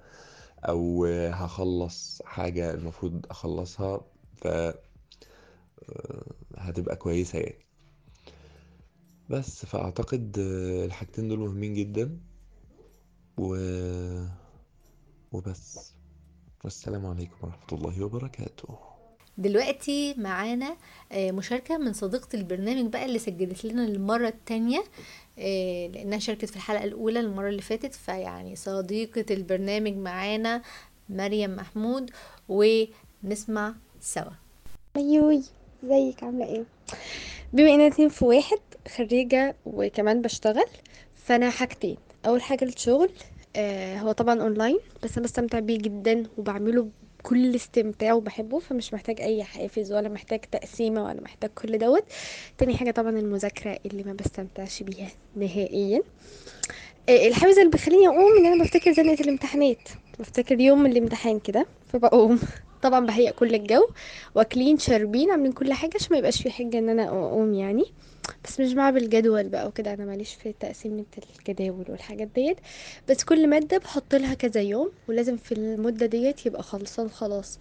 أو 0.63 1.05
هخلص 1.31 2.21
حاجة 2.25 2.73
المفروض 2.73 3.25
أخلصها 3.29 4.01
ف 4.35 4.47
آه، 4.47 4.75
هتبقى 6.57 6.95
كويسة 6.95 7.39
يعني. 7.39 7.65
بس 9.29 9.65
فأعتقد 9.65 10.37
الحاجتين 10.85 11.27
دول 11.27 11.39
مهمين 11.39 11.73
جدا. 11.73 12.19
و... 13.37 13.55
وبس. 15.31 15.93
والسلام 16.63 17.05
عليكم 17.05 17.35
ورحمة 17.41 17.67
الله 17.79 18.03
وبركاته. 18.03 18.96
دلوقتي 19.37 20.13
معانا 20.17 20.77
آه، 21.11 21.31
مشاركة 21.31 21.77
من 21.77 21.93
صديقة 21.93 22.27
البرنامج 22.33 22.91
بقى 22.91 23.05
اللي 23.05 23.19
سجلت 23.19 23.65
لنا 23.65 23.85
المرة 23.85 24.27
التانية 24.27 24.83
آه، 25.39 25.87
لأنها 25.87 26.19
شاركت 26.19 26.45
في 26.45 26.55
الحلقة 26.55 26.83
الأولى 26.83 27.19
المرة 27.19 27.49
اللي 27.49 27.61
فاتت. 27.61 27.93
فيعني 27.93 28.55
صديقة 28.55 29.25
البرنامج 29.31 29.93
معانا 29.97 30.61
مريم 31.09 31.55
محمود 31.55 32.11
ونسمع 32.49 33.73
سوا. 34.01 34.31
ميوي 34.97 35.43
إزيك؟ 35.83 36.23
عاملة 36.23 36.45
إيه؟ 36.45 36.63
بما 37.53 37.75
إن 37.75 37.81
اتنين 37.81 38.09
في 38.09 38.25
واحد 38.25 38.59
خريجة 38.97 39.55
وكمان 39.65 40.21
بشتغل 40.21 40.65
فأنا 41.15 41.49
حاجتين. 41.49 41.97
أول 42.25 42.41
حاجة 42.41 42.65
الشغل 42.65 43.09
آه 43.55 43.97
هو 43.99 44.11
طبعا 44.11 44.41
أونلاين 44.41 44.79
بس 45.03 45.17
أنا 45.17 45.23
بستمتع 45.25 45.59
بيه 45.59 45.77
جدا 45.77 46.23
وبعمله 46.37 46.89
بكل 47.27 47.55
استمتاع 47.55 48.13
وبحبه 48.13 48.59
فمش 48.59 48.93
محتاج 48.93 49.21
أي 49.21 49.43
حافز 49.43 49.93
ولا 49.93 50.09
محتاج 50.09 50.39
تقسيمة 50.39 51.05
ولا 51.05 51.21
محتاج 51.21 51.49
كل 51.49 51.77
دوت. 51.77 52.03
تاني 52.57 52.77
حاجة 52.77 52.91
طبعا 52.91 53.09
المذاكرة 53.09 53.79
اللي 53.85 54.03
ما 54.03 54.13
بستمتعش 54.13 54.83
بيها 54.83 55.09
نهائيا. 55.35 56.01
آه، 57.09 57.27
الحافز 57.27 57.59
اللي 57.59 57.71
بيخليني 57.71 58.07
أقوم 58.07 58.37
إن 58.37 58.45
أنا 58.45 58.63
بفتكر 58.63 58.91
زنقة 58.91 59.21
الامتحانات. 59.21 59.89
بفتكر 60.19 60.59
يوم 60.59 60.85
الامتحان 60.85 61.39
كده 61.39 61.65
فبقوم. 61.93 62.39
طبعا 62.83 63.05
بهيئ 63.05 63.31
كل 63.31 63.55
الجو. 63.55 63.87
واكلين 64.35 64.77
شاربين 64.77 65.31
عاملين 65.31 65.51
كل 65.51 65.73
حاجة 65.73 65.91
عشان 65.95 66.07
ما 66.11 66.17
يبقاش 66.17 66.41
في 66.41 66.51
حجة 66.51 66.77
إن 66.79 66.89
أنا 66.89 67.07
أقوم 67.07 67.53
يعني. 67.53 67.85
بس 68.45 68.59
مش 68.59 68.71
مع 68.73 68.89
بالجدول 68.89 69.49
بقى 69.49 69.67
وكده 69.67 69.93
أنا 69.93 70.05
ماليش 70.05 70.33
في 70.33 70.53
تقسيمة 70.59 71.05
الجداول 71.39 71.85
والحاجات 71.89 72.27
ديت. 72.35 72.57
بس 73.09 73.23
كل 73.23 73.47
مادة 73.49 73.77
بحط 73.77 74.15
لها 74.15 74.33
كذا 74.33 74.61
يوم 74.61 74.91
ولازم 75.07 75.37
في 75.37 75.51
المدة 75.51 76.05
ديت 76.05 76.45
يبقى 76.45 76.63
خلصان 76.63 77.09
خلاص. 77.09 77.59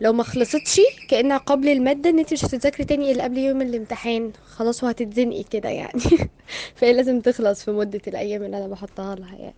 لو 0.00 0.12
ما 0.12 0.22
خلصتش 0.22 0.80
كأنها 1.08 1.36
قبل 1.36 1.68
المادة 1.68 2.10
إن 2.10 2.18
انت 2.18 2.32
مش 2.32 2.44
هتذاكري 2.44 2.84
تاني 2.84 3.12
إلا 3.12 3.24
قبل 3.24 3.38
يوم 3.38 3.62
الامتحان. 3.62 4.32
خلاص 4.56 4.84
وهتتزنقي 4.84 5.42
كده 5.42 5.68
يعني. 5.68 6.02
فهي 6.76 6.92
لازم 6.92 7.20
تخلص 7.20 7.64
في 7.64 7.70
مدة 7.70 8.00
الأيام 8.06 8.42
اللي 8.44 8.56
أنا 8.58 8.68
بحطها 8.68 9.14
لها 9.14 9.36
يعني. 9.36 9.54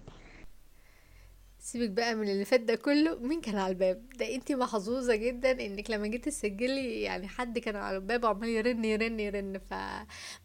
سيبك 1.62 1.90
بقى 1.90 2.14
من 2.14 2.28
اللي 2.28 2.44
فات 2.44 2.60
ده 2.60 2.74
كله 2.74 3.18
مين 3.18 3.40
كان 3.40 3.56
على 3.56 3.70
الباب؟ 3.72 4.02
ده 4.18 4.34
انتي 4.34 4.54
محظوظة 4.54 5.14
جدا 5.16 5.50
انك 5.50 5.90
لما 5.90 6.06
جيت 6.06 6.24
تسجلي 6.24 7.02
يعني 7.02 7.28
حد 7.28 7.58
كان 7.58 7.76
على 7.76 7.96
الباب 7.96 8.24
وعمال 8.24 8.48
يرن 8.48 8.84
يرن 8.84 9.20
يرن. 9.20 9.58
ف 9.58 9.74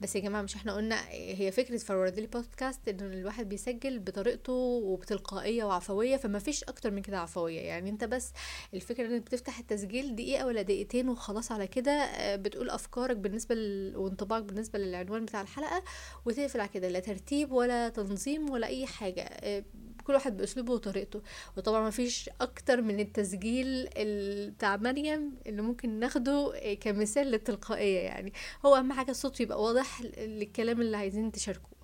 بس 0.02 0.16
يا 0.16 0.22
جماعة 0.22 0.42
مش 0.42 0.56
إحنا 0.56 0.74
قلنا 0.76 1.10
هي 1.10 1.52
فكرة 1.52 1.78
Forwardly 1.78 2.28
بودكاست 2.28 2.88
ان 2.88 3.00
الواحد 3.14 3.50
بيسجل 3.50 4.00
بطريقته 4.00 4.54
وبتلقائية 4.54 5.64
وعفوية 5.64 6.18
فما 6.18 6.40
فيش 6.40 6.64
أكتر 6.64 6.92
من 6.92 7.02
كده 7.02 7.20
عفوية. 7.20 7.62
يعني 7.62 7.90
انت 7.90 8.04
بس 8.04 8.32
الفكرة 8.74 9.06
انك 9.08 9.22
بتفتح 9.22 9.60
التسجيل 9.60 10.16
دقيقة 10.16 10.46
ولا 10.46 10.62
دقيقتين 10.62 11.10
وخلاص 11.10 11.52
على 11.52 11.68
كده 11.68 11.92
آه، 11.92 12.36
بتقول 12.36 12.70
افكارك 12.70 13.18
بالنسبة 13.18 13.56
ل... 13.56 13.94
وانطباعك 13.98 14.44
بالنسبة 14.44 14.80
للعنوان 14.80 15.26
بتاع 15.26 15.42
الحلقة 15.42 15.84
وتقفل 16.26 16.60
على 16.60 16.70
كده. 16.70 16.88
لا 16.90 17.00
ترتيب 17.00 17.52
ولا 17.52 17.90
تنظيم 17.90 18.50
ولا 18.50 18.68
أي 18.68 18.86
حاجة. 18.86 19.22
آه، 19.22 19.64
كل 20.08 20.14
واحد 20.14 20.38
بأسلوبه 20.38 20.74
وطريقته. 20.74 21.22
وطبعا 21.58 21.82
ما 21.82 21.90
فيش 21.90 22.30
أكتر 22.42 22.82
من 22.82 23.00
التسجيل 23.00 23.90
ال- 23.98 24.52
بتاع 24.52 24.78
مريم 24.78 25.38
اللي 25.46 25.62
ممكن 25.62 26.00
ناخده 26.00 26.54
كمثال 26.82 27.28
للتلقائية 27.28 28.00
يعني. 28.00 28.34
هو 28.66 28.76
أهم 28.76 28.94
حاجة 28.94 29.12
الصوت 29.12 29.42
يبقى 29.42 29.64
واضح 29.64 30.02
للكلام 30.02 30.82
اللي 30.82 30.98
عايزين 30.98 31.32
تشاركوه. 31.32 31.76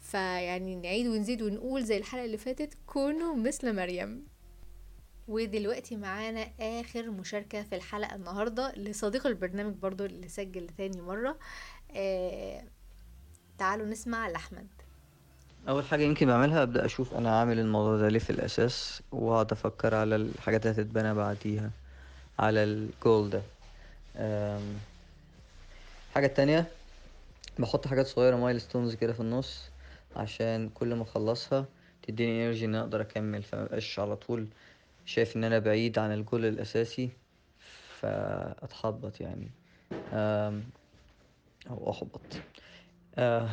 فيعني 0.00 0.76
نعيد 0.76 1.06
ونزيد 1.06 1.42
ونقول 1.42 1.84
زي 1.84 1.96
الحلقة 1.96 2.24
اللي 2.24 2.38
فاتت 2.38 2.74
كونوا 2.86 3.34
مثل 3.36 3.76
مريم. 3.76 4.26
ودلوقتي 5.28 5.96
معانا 5.96 6.50
آخر 6.60 7.10
مشاركة 7.10 7.62
في 7.62 7.76
الحلقة 7.76 8.14
النهارده 8.14 8.72
لصديق 8.76 9.26
البرنامج 9.26 9.74
برضو 9.74 10.04
اللي 10.04 10.28
سجل 10.28 10.68
تاني 10.68 11.00
مرة. 11.00 11.38
آه 11.90 12.64
تعالوا 13.58 13.86
نسمع 13.86 14.28
لأحمد. 14.28 14.68
أول 15.68 15.84
حاجة 15.84 16.02
يمكن 16.02 16.26
بعملها 16.26 16.62
أبدأ 16.62 16.84
أشوف 16.84 17.14
أنا 17.14 17.38
عامل 17.40 17.58
الموضوع 17.58 17.96
ده 17.96 18.08
ليه 18.08 18.18
في 18.18 18.30
الأساس 18.30 19.02
وأقعد 19.12 19.52
أفكر 19.52 19.94
على 19.94 20.16
الحاجات 20.16 20.66
اللي 20.66 20.82
هتتبنى 20.82 21.14
بعديها 21.14 21.70
على 22.38 22.64
الجول 22.64 23.30
ده. 23.30 23.42
الحاجة 26.10 26.26
التانية 26.26 26.66
بحط 27.58 27.86
حاجات 27.86 28.06
صغيرة 28.06 28.36
milestones 28.36 28.94
كده 28.94 29.12
في 29.12 29.20
النص 29.20 29.62
عشان 30.16 30.68
كل 30.68 30.94
ما 30.94 31.02
أخلصها 31.02 31.64
تديني 32.02 32.44
energy 32.44 32.64
ان 32.64 32.74
أقدر 32.74 33.00
أكمل 33.00 33.42
فمبقاش 33.42 33.98
على 33.98 34.16
طول 34.16 34.46
شايف 35.06 35.36
إن 35.36 35.44
أنا 35.44 35.58
بعيد 35.58 35.98
عن 35.98 36.12
الجول 36.12 36.44
الأساسي 36.44 37.10
فأتحبط 38.00 39.20
يعني. 39.20 39.48
أو 41.70 41.90
أحبط. 41.90 42.20
آه، 43.18 43.48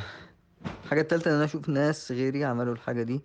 الحاجة 0.83 1.01
التالتة 1.01 1.29
إن 1.29 1.35
أنا 1.35 1.45
أشوف 1.45 1.69
ناس 1.69 2.11
غيري 2.11 2.45
عملوا 2.45 2.73
الحاجة 2.73 3.03
دي 3.03 3.21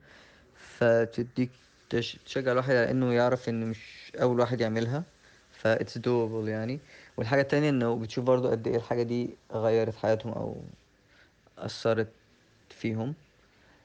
فتديك 0.54 1.50
تش- 1.90 2.16
تشجع 2.26 2.52
الواحد 2.52 2.70
على 2.70 2.90
إنه 2.90 3.12
يعرف 3.12 3.48
إن 3.48 3.70
مش 3.70 4.12
أول 4.22 4.40
واحد 4.40 4.60
يعملها 4.60 5.02
ف 5.50 5.68
it's 5.68 5.98
doable 5.98 6.48
يعني. 6.48 6.80
والحاجة 7.16 7.40
التانية 7.40 7.68
إنه 7.70 7.96
بتشوف 8.00 8.24
برضو 8.24 8.48
قد 8.50 8.66
إيه 8.68 8.76
الحاجة 8.76 9.02
دي 9.02 9.38
غيرت 9.52 9.94
حياتهم 9.96 10.32
أو 10.32 10.54
أثرت 11.58 12.08
فيهم 12.70 13.14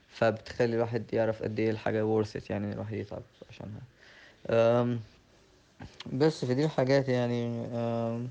فبتخلي 0.07 0.75
الواحد 0.75 1.13
يعرف 1.13 1.43
قد 1.43 1.59
إيه 1.59 1.71
الحاجة 1.71 2.23
worth 2.23 2.27
it 2.41 2.51
يعني 2.51 2.73
الواحد 2.73 2.93
يتعب 2.93 3.23
عشانها. 3.49 3.81
بس 6.13 6.45
في 6.45 6.53
دي 6.53 6.65
الحاجات 6.65 7.09
يعني. 7.09 7.65
أم، 7.65 8.29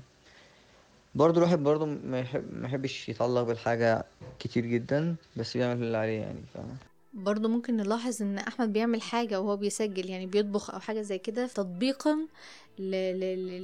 برضو 1.15 1.37
الواحد 1.39 1.59
برضو 1.59 1.85
ما 1.85 2.19
يحب 2.19 2.53
ما 2.53 2.67
يحبش 2.67 3.09
يتعلق 3.09 3.41
بالحاجة 3.41 4.05
كتير 4.39 4.65
جدا 4.65 5.15
بس 5.37 5.57
بيعمل 5.57 5.83
اللي 5.83 5.97
عليه 5.97 6.19
يعني 6.19 6.41
فاهم 6.53 6.77
برضو 7.13 7.47
ممكن 7.47 7.77
نلاحظ 7.77 8.21
إن 8.21 8.37
أحمد 8.37 8.73
بيعمل 8.73 9.01
حاجة 9.01 9.41
وهو 9.41 9.57
بيسجل 9.57 10.09
يعني 10.09 10.25
بيطبخ 10.25 10.69
أو 10.69 10.79
حاجة 10.79 11.01
زي 11.01 11.17
كده 11.17 11.47
تطبيقا 11.47 12.17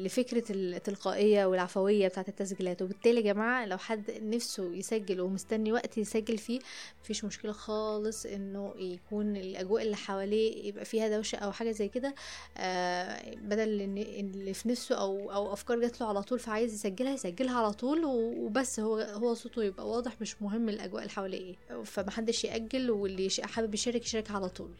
لفكرة 0.06 0.44
التلقائية 0.50 1.46
والعفوية 1.46 2.08
بتاعة 2.08 2.26
التسجيلات. 2.28 2.82
وبالتالي 2.82 3.18
يا 3.18 3.34
جماعة 3.34 3.66
لو 3.66 3.78
حد 3.78 4.12
نفسه 4.22 4.74
يسجل 4.76 5.22
ومستني 5.22 5.72
وقت 5.72 5.98
يسجل 5.98 6.38
فيه 6.38 6.60
مفيش 7.04 7.24
مشكلة 7.26 7.52
خالص 7.52 8.26
إنه 8.26 8.74
يكون 8.78 9.38
الأجواء 9.38 9.84
اللي 9.84 9.96
حواليه 9.96 10.68
يبقى 10.68 10.86
فيها 10.86 11.08
دوشة 11.18 11.36
أو 11.36 11.52
حاجة 11.52 11.72
زي 11.72 11.88
كده. 11.88 12.16
آه، 12.58 13.36
بدل 13.36 13.82
اللي 13.82 14.54
في 14.54 14.70
نفسه 14.70 14.96
أو 14.96 15.32
أو 15.32 15.54
أفكار 15.54 15.80
جات 15.80 16.02
له 16.02 16.08
على 16.08 16.22
طول 16.24 16.40
فعايز 16.40 16.74
يسجلها 16.74 17.14
يسجلها 17.14 17.58
على 17.58 17.74
طول 17.74 18.06
وبس 18.06 18.80
هو 18.80 18.98
هو 18.98 19.34
صوته 19.34 19.64
يبقى 19.64 19.90
واضح 19.90 20.22
مش 20.22 20.42
مهم 20.42 20.70
الأجواء 20.70 21.02
اللي 21.04 21.14
حواليه 21.14 21.56
إيه. 21.72 21.84
فمحدش 21.84 22.44
يأجل 22.46 22.92
واللي 22.92 23.30
حابب 23.42 23.74
يشارك 23.74 24.06
يشارك 24.06 24.32
على 24.32 24.50
طول. 24.50 24.72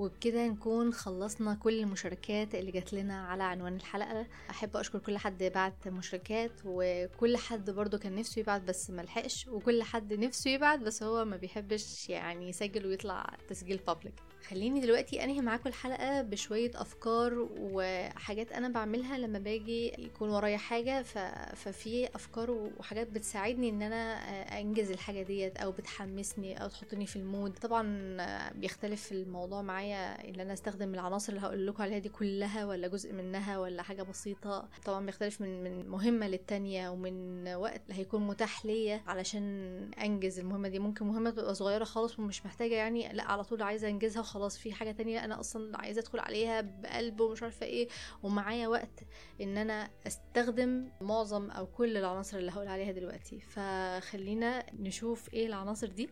وبكده 0.00 0.46
نكون 0.46 0.92
خلصنا 0.92 1.54
كل 1.54 1.80
المشاركات 1.80 2.54
اللي 2.54 2.70
جات 2.70 2.92
لنا 2.92 3.26
على 3.26 3.42
عنوان 3.42 3.76
الحلقة. 3.76 4.26
أحب 4.50 4.76
أشكر 4.76 4.98
كل 4.98 5.18
حد 5.18 5.42
بعت 5.42 5.88
مشاركات 5.88 6.52
وكل 6.64 7.36
حد 7.36 7.70
برضو 7.70 7.98
كان 7.98 8.14
نفسه 8.14 8.40
يبعت 8.40 8.62
بس 8.62 8.90
ملحقش 8.90 9.48
وكل 9.48 9.82
حد 9.82 10.12
نفسه 10.12 10.50
يبعت 10.50 10.78
بس 10.78 11.02
هو 11.02 11.24
ما 11.24 11.36
بيحبش 11.36 12.08
يعني 12.08 12.48
يسجل 12.48 12.86
ويطلع 12.86 13.36
تسجيل 13.48 13.80
بابليك 13.86 14.14
خليني 14.48 14.80
دلوقتي 14.80 15.24
انهي 15.24 15.40
معاكم 15.40 15.68
الحلقة 15.68 16.22
بشوية 16.22 16.70
افكار 16.74 17.48
وحاجات 17.58 18.52
أنا 18.52 18.68
بعملها 18.68 19.18
لما 19.18 19.38
باجي 19.38 19.92
يكون 19.98 20.30
ورايا 20.30 20.56
حاجة. 20.56 21.02
ففي 21.54 22.08
افكار 22.14 22.50
وحاجات 22.50 23.10
بتساعدني 23.10 23.68
ان 23.68 23.82
أنا 23.82 24.14
انجز 24.60 24.90
الحاجة 24.90 25.22
ديت 25.22 25.56
أو 25.56 25.70
بتحمسني 25.72 26.62
أو 26.62 26.68
تحطني 26.68 27.06
في 27.06 27.16
ال 27.16 27.24
mood 27.24 27.58
طبعا 27.58 28.16
بيختلف 28.54 29.12
الموضوع 29.12 29.62
معايا 29.62 30.28
ان 30.28 30.40
أنا 30.40 30.52
استخدم 30.52 30.94
العناصر 30.94 31.32
اللي 31.32 31.46
هقول 31.46 31.66
لكم 31.66 31.82
عليها 31.82 31.98
دي 31.98 32.08
كلها 32.08 32.64
ولا 32.66 32.88
جزء 32.88 33.12
منها 33.12 33.58
ولا 33.58 33.82
حاجة 33.82 34.02
بسيطة 34.02 34.68
طبعا 34.84 35.06
بيختلف 35.06 35.40
من 35.40 35.64
من 35.64 35.88
مهمة 35.88 36.28
للتانية 36.28 36.88
ومن 36.88 37.48
وقت 37.54 37.82
هيكون 37.90 38.26
متاح 38.26 38.66
ليا 38.66 39.00
علشان 39.06 39.44
انجز 40.02 40.38
المهمة 40.38 40.68
دي 40.68 40.78
ممكن 40.78 41.06
مهمة 41.06 41.30
تبقى 41.30 41.54
صغيرة 41.54 41.84
خالص 41.84 42.18
ومش 42.18 42.46
محتاجة 42.46 42.74
يعني 42.74 43.12
لا 43.12 43.22
على 43.24 43.44
طول 43.44 43.62
عايزة 43.62 43.88
انجزها 43.88 44.22
وخلاص 44.30 44.58
في 44.58 44.72
حاجة 44.72 44.90
تانية 44.90 45.24
أنا 45.24 45.40
أصلا 45.40 45.78
عايزة 45.78 46.00
أدخل 46.00 46.18
عليها 46.18 46.60
بقلب 46.60 47.20
ومش 47.20 47.42
عارفة 47.42 47.66
إيه. 47.66 47.88
ومعايا 48.22 48.68
وقت 48.68 49.00
إن 49.40 49.58
أنا 49.58 49.90
أستخدم 50.06 50.88
معظم 51.00 51.50
أو 51.50 51.66
كل 51.66 51.96
العناصر 51.96 52.38
اللي 52.38 52.50
هقول 52.50 52.68
عليها 52.68 52.92
دلوقتي. 52.92 53.40
فخلينا 53.40 54.66
نشوف 54.72 55.34
إيه 55.34 55.46
العناصر 55.46 55.86
دي. 55.86 56.10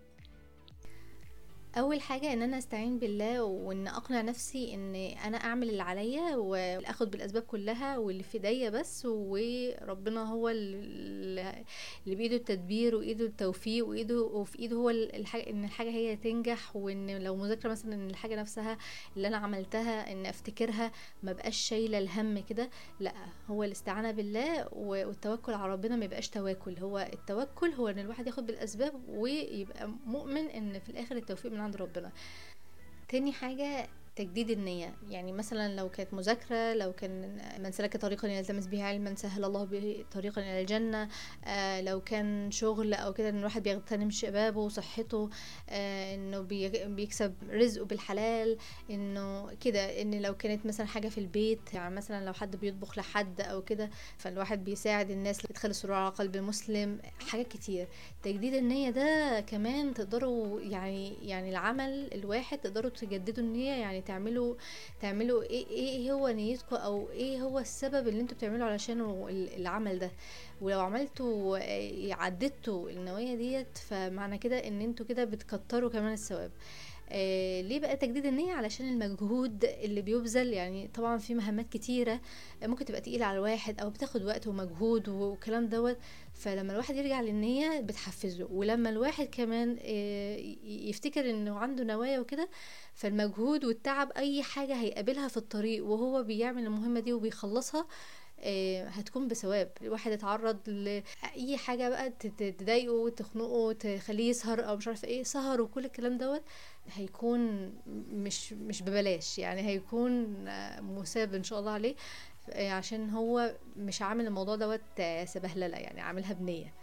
أول 1.77 2.01
حاجة 2.01 2.33
إن 2.33 2.43
أنا 2.43 2.59
أستعين 2.59 2.99
بالله 2.99 3.43
وإن 3.43 3.87
أقنع 3.89 4.21
نفسي 4.21 4.75
إن 4.75 4.95
أنا 5.25 5.37
أعمل 5.37 5.69
اللي 5.71 5.83
عليا 5.83 6.37
وآخد 6.37 7.11
بالأسباب 7.11 7.43
كلها 7.43 7.99
واللي 7.99 8.23
في 8.23 8.35
إيديا 8.35 8.71
بس 8.71 9.07
وربنا 9.07 10.23
هو 10.33 10.49
اللي 10.49 11.65
بإيده 12.07 12.37
التدبير 12.37 12.95
وإيده 12.97 13.25
التوفيق 13.27 13.87
وإيده 13.87 14.21
وفي 14.23 14.59
إيده 14.59 14.77
هو 14.77 14.91
الحاجة 14.91 15.51
إن 15.51 15.65
الحاجة 15.65 15.91
هي 15.91 16.17
تنجح 16.17 16.77
وإن 16.77 17.19
لو 17.23 17.37
مذاكرة 17.37 17.69
مثلا 17.71 17.95
إن 17.95 18.11
الحاجة 18.11 18.37
نفسها 18.41 18.79
اللي 19.17 19.29
أنا 19.29 19.37
عملتها 19.37 20.13
إن 20.13 20.27
أفتكرها 20.27 20.93
ما 21.23 21.33
بقاش 21.33 21.57
شايلة 21.57 21.99
الهم 21.99 22.39
كده 22.39 22.71
لأ 23.01 23.13
هو 23.49 23.63
الاستعانة 23.65 24.11
بالله 24.11 24.69
والتوكل 24.75 25.53
على 25.53 25.73
ربنا 25.73 25.97
ما 25.97 26.05
يبقاش 26.05 26.29
تواكل 26.29 26.79
هو 26.79 27.09
التوكل 27.13 27.69
هو 27.71 27.89
إن 27.89 27.99
الواحد 27.99 28.27
ياخد 28.27 28.47
بالأسباب 28.47 28.93
ويبقى 29.09 29.89
مؤمن 30.07 30.47
إن 30.47 30.79
في 30.79 30.89
الآخر 30.89 31.17
التوفيق 31.17 31.53
من 31.53 31.58
عند 31.61 31.77
ربنا. 31.77 32.11
تاني 33.09 33.33
حاجة 33.33 33.89
تجديد 34.19 34.51
النية. 34.51 34.95
يعني 35.11 35.33
مثلا 35.33 35.77
لو 35.77 35.89
كانت 35.89 36.15
مذاكرة 36.15 36.75
لو 36.75 36.93
كان 36.93 37.41
من 37.63 37.73
سلك 37.73 37.97
طريقا 37.97 38.29
يلتمس 38.29 38.67
به 38.67 38.83
علما 38.83 39.15
سهل 39.15 39.45
الله 39.45 39.65
به 39.65 40.05
طريقا 40.13 40.43
إلى 40.43 40.61
الجنة. 40.61 41.09
آه 41.45 41.81
لو 41.81 42.01
كان 42.01 42.51
شغل 42.51 42.95
أو 42.95 43.13
كده 43.13 43.29
إن 43.29 43.39
الواحد 43.39 43.63
بيغتنم 43.63 44.11
شبابه 44.11 44.61
وصحته 44.61 45.31
آه 45.71 46.15
إنه 46.15 46.41
بيكسب 46.87 47.35
رزقه 47.51 47.85
بالحلال 47.85 48.59
إنه 48.91 49.55
كده. 49.55 50.03
إن 50.03 50.23
لو 50.23 50.35
كانت 50.37 50.67
مثلا 50.67 50.87
حاجة 50.87 51.09
في 51.09 51.19
البيت 51.19 51.75
يعني 51.75 51.95
مثلا 51.95 52.25
لو 52.25 52.33
حد 52.33 52.57
بيطبخ 52.57 52.99
لحد 52.99 53.41
أو 53.41 53.63
كده 53.63 53.91
فالواحد 54.17 54.65
بيساعد 54.65 55.11
الناس 55.11 55.45
يدخل 55.51 55.71
السرور 55.71 55.97
على 55.97 56.11
قلب 56.11 56.37
المسلم. 56.37 56.99
حاجات 57.29 57.49
كتير. 57.49 57.89
تجديد 58.23 58.55
النية 58.55 58.91
ده 58.91 59.41
كمان 59.41 59.95
تقدروا 59.95 60.61
يعني 60.61 61.29
يعني 61.29 61.51
العمل 61.51 62.11
الواحد 62.15 62.59
تقدروا 62.59 62.91
تجددوا 62.91 63.45
النية 63.45 63.73
يعني 63.73 64.01
تعملوا 64.09 64.55
تعملوا 65.01 65.43
إيه 65.43 65.67
إيه 65.67 66.13
هو 66.13 66.29
نيتكم 66.29 66.77
أو 66.77 67.11
إيه 67.11 67.43
هو 67.43 67.59
السبب 67.59 68.09
اللي 68.09 68.21
أنتوا 68.21 68.37
بتعملوا 68.37 68.67
علشانه 68.67 69.27
العمل 69.31 69.99
ده؟ 69.99 70.11
ولو 70.61 70.81
عملتوا 70.81 71.59
عددتوا 72.15 72.91
النوايا 72.91 73.35
ديت 73.35 73.79
فمعنى 73.79 74.39
كده 74.39 74.59
إن 74.69 74.81
أنتوا 74.81 75.07
كده 75.07 75.25
بتكتروا 75.25 75.91
كمان 75.91 76.13
الثواب. 76.13 76.51
آه 77.11 77.61
ليه 77.61 77.81
بقى 77.81 77.97
تجديد 77.97 78.27
النية؟ 78.27 78.53
علشان 78.53 78.89
المجهود 78.89 79.65
اللي 79.65 80.03
بيبذل 80.03 80.53
يعني 80.53 80.89
طبعا 80.95 81.19
في 81.19 81.35
مهمات 81.35 81.69
كتيرة 81.69 82.21
ممكن 82.63 82.85
تبقى 82.85 83.01
تقيلة 83.01 83.27
على 83.27 83.39
الواحد 83.39 83.81
أو 83.81 83.91
بتاخد 83.91 84.25
وقت 84.25 84.47
ومجهود 84.47 85.09
والكلام 85.09 85.67
دوت. 85.67 85.97
فلما 86.35 86.73
الواحد 86.73 86.97
يرجع 86.97 87.21
للنية 87.21 87.81
بتحفزه 87.81 88.49
ولما 88.51 88.91
الواحد 88.91 89.27
كمان 89.27 89.77
آه 89.81 90.37
يفتكر 90.65 91.31
إنه 91.31 91.59
عنده 91.59 91.85
نوايا 91.85 92.21
وكده 92.21 92.49
فالمجهود 92.95 93.65
والتعب 93.65 94.13
أي 94.17 94.43
حاجة 94.43 94.75
هيقابلها 94.75 95.29
في 95.29 95.37
الطريق 95.37 95.85
وهو 95.85 96.23
بيعمل 96.23 96.65
المهمة 96.65 97.01
دي 97.01 97.13
وبيخلصها 97.13 97.87
هتكون 98.87 99.29
بثواب. 99.29 99.71
الواحد 99.83 100.13
يتعرض 100.13 100.69
لاي 100.69 101.57
حاجة 101.57 101.89
بقى 101.89 102.11
تضايقه 102.59 102.93
وتخنقه 102.93 103.73
تخليه 103.73 104.29
يسهر 104.31 104.69
أو 104.69 104.77
مش 104.77 104.89
عارفة 104.89 105.09
إيه 105.09 105.23
سهر 105.23 105.61
وكل 105.61 105.85
الكلام 105.85 106.19
دوت. 106.19 106.43
هيكون 106.95 107.73
مش 108.13 108.53
مش 108.53 108.83
ببلاش 108.83 109.39
يعني 109.39 109.61
هيكون 109.61 110.45
مثاب 110.83 111.35
إن 111.35 111.43
شاء 111.45 111.59
الله 111.61 111.71
عليه 111.71 111.95
عشان 112.55 113.11
هو 113.11 113.55
مش 113.77 114.03
عامل 114.03 114.27
الموضوع 114.27 114.57
دوت 114.57 114.81
سبهللة 115.25 115.77
يعني 115.77 116.01
عاملها 116.01 116.33
بنية. 116.33 116.75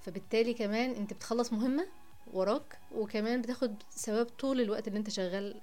فبالتالي 0.00 0.54
كمان 0.54 0.90
أنت 0.90 1.12
بتخلص 1.12 1.52
مهمة 1.52 1.86
وراك 2.32 2.78
وكمان 2.94 3.42
بتاخد 3.42 3.74
ثواب 3.92 4.26
طول 4.26 4.60
الوقت 4.60 4.88
اللي 4.88 4.98
أنت 4.98 5.10
شغال 5.10 5.60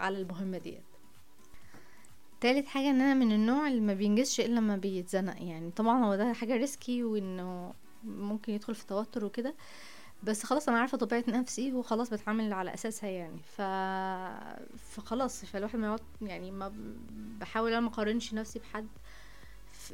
على 0.00 0.18
المهمة 0.18 0.58
ديت. 0.58 0.82
تالت 2.40 2.66
حاجة 2.66 2.90
إن 2.90 3.00
أنا 3.00 3.14
من 3.14 3.32
النوع 3.32 3.68
اللي 3.68 3.80
ما 3.80 3.94
بينجزش 3.94 4.40
إلا 4.40 4.54
لما 4.54 4.76
بيتزنق 4.76 5.42
يعني 5.42 5.70
طبعا 5.70 6.04
هو 6.04 6.14
ده 6.16 6.32
حاجة 6.32 6.56
ريسكي 6.56 7.04
وإنه 7.04 7.74
ممكن 8.04 8.52
يدخل 8.52 8.74
في 8.74 8.86
توتر 8.86 9.24
وكده. 9.24 9.54
بس 10.22 10.44
خلاص 10.44 10.68
أنا 10.68 10.78
عارفة 10.78 10.98
طبيعة 10.98 11.24
نفسي 11.28 11.72
وخلاص 11.72 12.10
بتعامل 12.10 12.52
على 12.52 12.74
أساسها 12.74 13.10
يعني. 13.10 13.38
ف... 13.56 13.60
فخلاص 14.78 15.44
فالواحد 15.44 15.78
ما 15.78 15.96
يعني 16.22 16.50
ما 16.50 16.72
بحاول 17.40 17.70
أنا 17.72 17.80
ما 17.80 17.88
أقارنش 17.88 18.34
نفسي 18.34 18.58
بحد. 18.58 18.86
ف... 19.72 19.92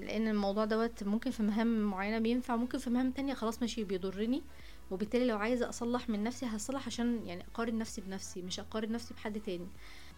لأن 0.00 0.28
الموضوع 0.28 0.64
دوت 0.64 1.02
ممكن 1.04 1.30
في 1.30 1.42
مهام 1.42 1.90
معينة 1.90 2.18
بينفع 2.18 2.56
ممكن 2.56 2.78
في 2.78 2.90
مهام 2.90 3.10
تانية 3.10 3.34
خلاص 3.34 3.60
ماشي 3.62 3.84
بيضرني. 3.84 4.42
وبالتالي 4.90 5.26
لو 5.26 5.38
عايزة 5.38 5.68
أصلح 5.68 6.08
من 6.08 6.22
نفسي 6.24 6.46
هصلح 6.46 6.86
عشان 6.86 7.26
يعني 7.26 7.44
أقارن 7.54 7.78
نفسي 7.78 8.00
بنفسي 8.00 8.42
مش 8.42 8.60
أقارن 8.60 8.92
نفسي 8.92 9.14
بحد 9.14 9.40
تاني. 9.40 9.68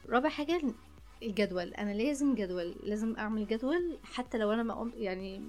رابع 0.08 0.28
حاجة 0.28 0.62
الجدول. 1.22 1.74
أنا 1.74 1.90
لازم 1.90 2.34
جدول 2.34 2.76
لازم 2.82 3.16
أعمل 3.16 3.46
جدول 3.46 3.98
حتى 4.04 4.38
لو 4.38 4.52
أنا 4.52 4.62
ما 4.62 4.74
قمت 4.74 4.94
يعني 4.96 5.42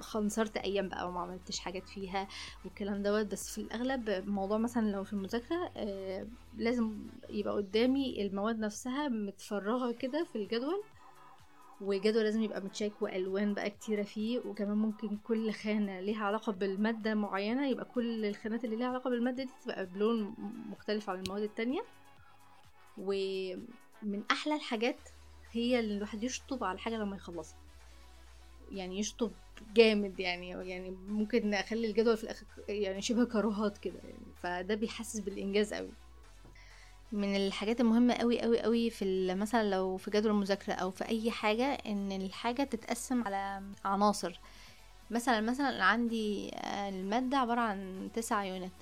خنصرت 0.00 0.56
أيام 0.56 0.88
بقى 0.88 1.08
وما 1.08 1.20
عملتش 1.20 1.58
حاجات 1.58 1.88
فيها 1.88 2.28
والكلام 2.64 3.02
دوت. 3.02 3.26
بس 3.26 3.50
في 3.54 3.60
الأغلب 3.60 4.10
موضوع 4.28 4.58
مثلا 4.58 4.90
لو 4.90 5.04
في 5.04 5.12
المذاكرة 5.12 5.70
آه 5.76 6.26
لازم 6.56 6.96
يبقى 7.30 7.54
قدامي 7.54 8.22
المواد 8.22 8.58
نفسها 8.58 9.08
متفرغة 9.08 9.92
كده 9.92 10.24
في 10.32 10.36
الجدول 10.38 10.82
والجدول 11.80 12.22
لازم 12.24 12.42
يبقى 12.42 12.60
متشيك 12.60 13.02
وألوان 13.02 13.54
بقى 13.54 13.70
كتيرة 13.70 14.02
فيه. 14.02 14.38
وكمان 14.38 14.76
ممكن 14.76 15.16
كل 15.16 15.52
خانة 15.52 16.00
ليها 16.00 16.24
علاقة 16.24 16.52
بالمادة 16.52 17.14
معينة 17.14 17.68
يبقى 17.68 17.84
كل 17.84 18.24
الخانات 18.24 18.64
اللي 18.64 18.76
ليها 18.76 18.86
علاقة 18.88 19.10
بالمادة 19.10 19.44
دي 19.44 19.50
تبقى 19.64 19.86
بلون 19.86 20.34
مختلف 20.70 21.10
عن 21.10 21.20
المواد 21.22 21.42
التانية. 21.42 21.80
و 22.98 23.12
من 24.02 24.22
أحلى 24.30 24.54
الحاجات 24.54 25.08
هي 25.52 25.80
اللي 25.80 25.96
الواحد 25.96 26.22
يشطب 26.22 26.64
على 26.64 26.78
حاجة 26.78 26.94
لما 26.94 27.16
يخلصها. 27.16 27.58
يعني 28.70 28.98
يشطب 28.98 29.30
جامد 29.74 30.20
يعني 30.20 30.48
يعني 30.48 30.90
ممكن 30.90 31.54
أخلي 31.54 31.86
الجدول 31.86 32.16
في 32.16 32.24
الآخر 32.24 32.46
يعني 32.68 33.02
شبه 33.02 33.24
كروهات 33.24 33.78
كده 33.78 33.98
يعني 34.04 34.34
فده 34.36 34.74
بيحسس 34.74 35.20
بالإنجاز 35.20 35.74
قوي 35.74 35.90
من 37.12 37.36
الحاجات 37.36 37.80
المهمة 37.80 38.14
قوي 38.14 38.40
قوي 38.40 38.60
قوي 38.60 38.90
في 38.90 39.34
مثلا 39.34 39.70
لو 39.70 39.96
في 39.96 40.10
جدول 40.10 40.32
المذاكره 40.32 40.72
أو 40.72 40.90
في 40.90 41.08
أي 41.08 41.30
حاجة 41.30 41.64
إن 41.64 42.12
الحاجة 42.12 42.62
تتقسم 42.62 43.22
على 43.24 43.62
عناصر. 43.84 44.40
مثلا 45.10 45.40
مثلا 45.40 45.84
عندي 45.84 46.50
المادة 46.64 47.38
عبارة 47.38 47.60
عن 47.60 48.10
تسعة 48.14 48.44
يونت 48.44 48.72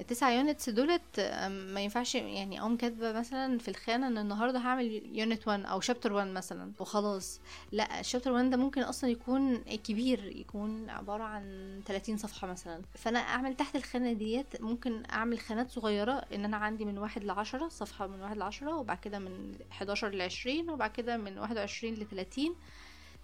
التسعة 0.00 0.30
units 0.30 0.70
دولت 0.70 1.20
ما 1.50 1.80
ينفعش 1.80 2.14
يعني 2.14 2.60
أقوم 2.60 2.76
كاتبة 2.76 3.12
مثلا 3.12 3.58
في 3.58 3.68
الخانة 3.68 4.06
إن 4.06 4.18
النهارده 4.18 4.58
هعمل 4.58 5.02
unit 5.18 5.48
1 5.48 5.64
أو 5.64 5.80
chapter 5.80 6.12
1 6.12 6.28
مثلا 6.28 6.72
وخلاص. 6.80 7.40
لا 7.72 8.00
ال 8.00 8.04
chapter 8.04 8.32
1 8.32 8.50
ده 8.50 8.56
ممكن 8.56 8.82
أصلا 8.82 9.10
يكون 9.10 9.56
كبير 9.58 10.24
يكون 10.24 10.90
عبارة 10.90 11.22
عن 11.22 11.80
30 11.86 12.16
صفحة 12.16 12.46
مثلا. 12.48 12.82
فأنا 12.94 13.18
أعمل 13.18 13.56
تحت 13.56 13.76
الخانة 13.76 14.12
ديت 14.12 14.60
ممكن 14.62 15.02
أعمل 15.10 15.38
خانات 15.40 15.70
صغيرة 15.70 16.24
إن 16.34 16.44
أنا 16.44 16.56
عندي 16.56 16.84
من 16.84 16.98
واحد 16.98 17.24
لعشرة 17.24 17.68
صفحة 17.68 18.06
من 18.06 18.22
واحد 18.22 18.36
لعشرة 18.36 18.76
وبعد 18.76 18.98
كده 18.98 19.18
من 19.18 19.54
11 19.72 20.08
لعشرين 20.08 20.70
وبعد 20.70 20.90
كده 20.90 21.16
من 21.16 21.38
21 21.38 21.94
لتلاتين. 21.94 22.54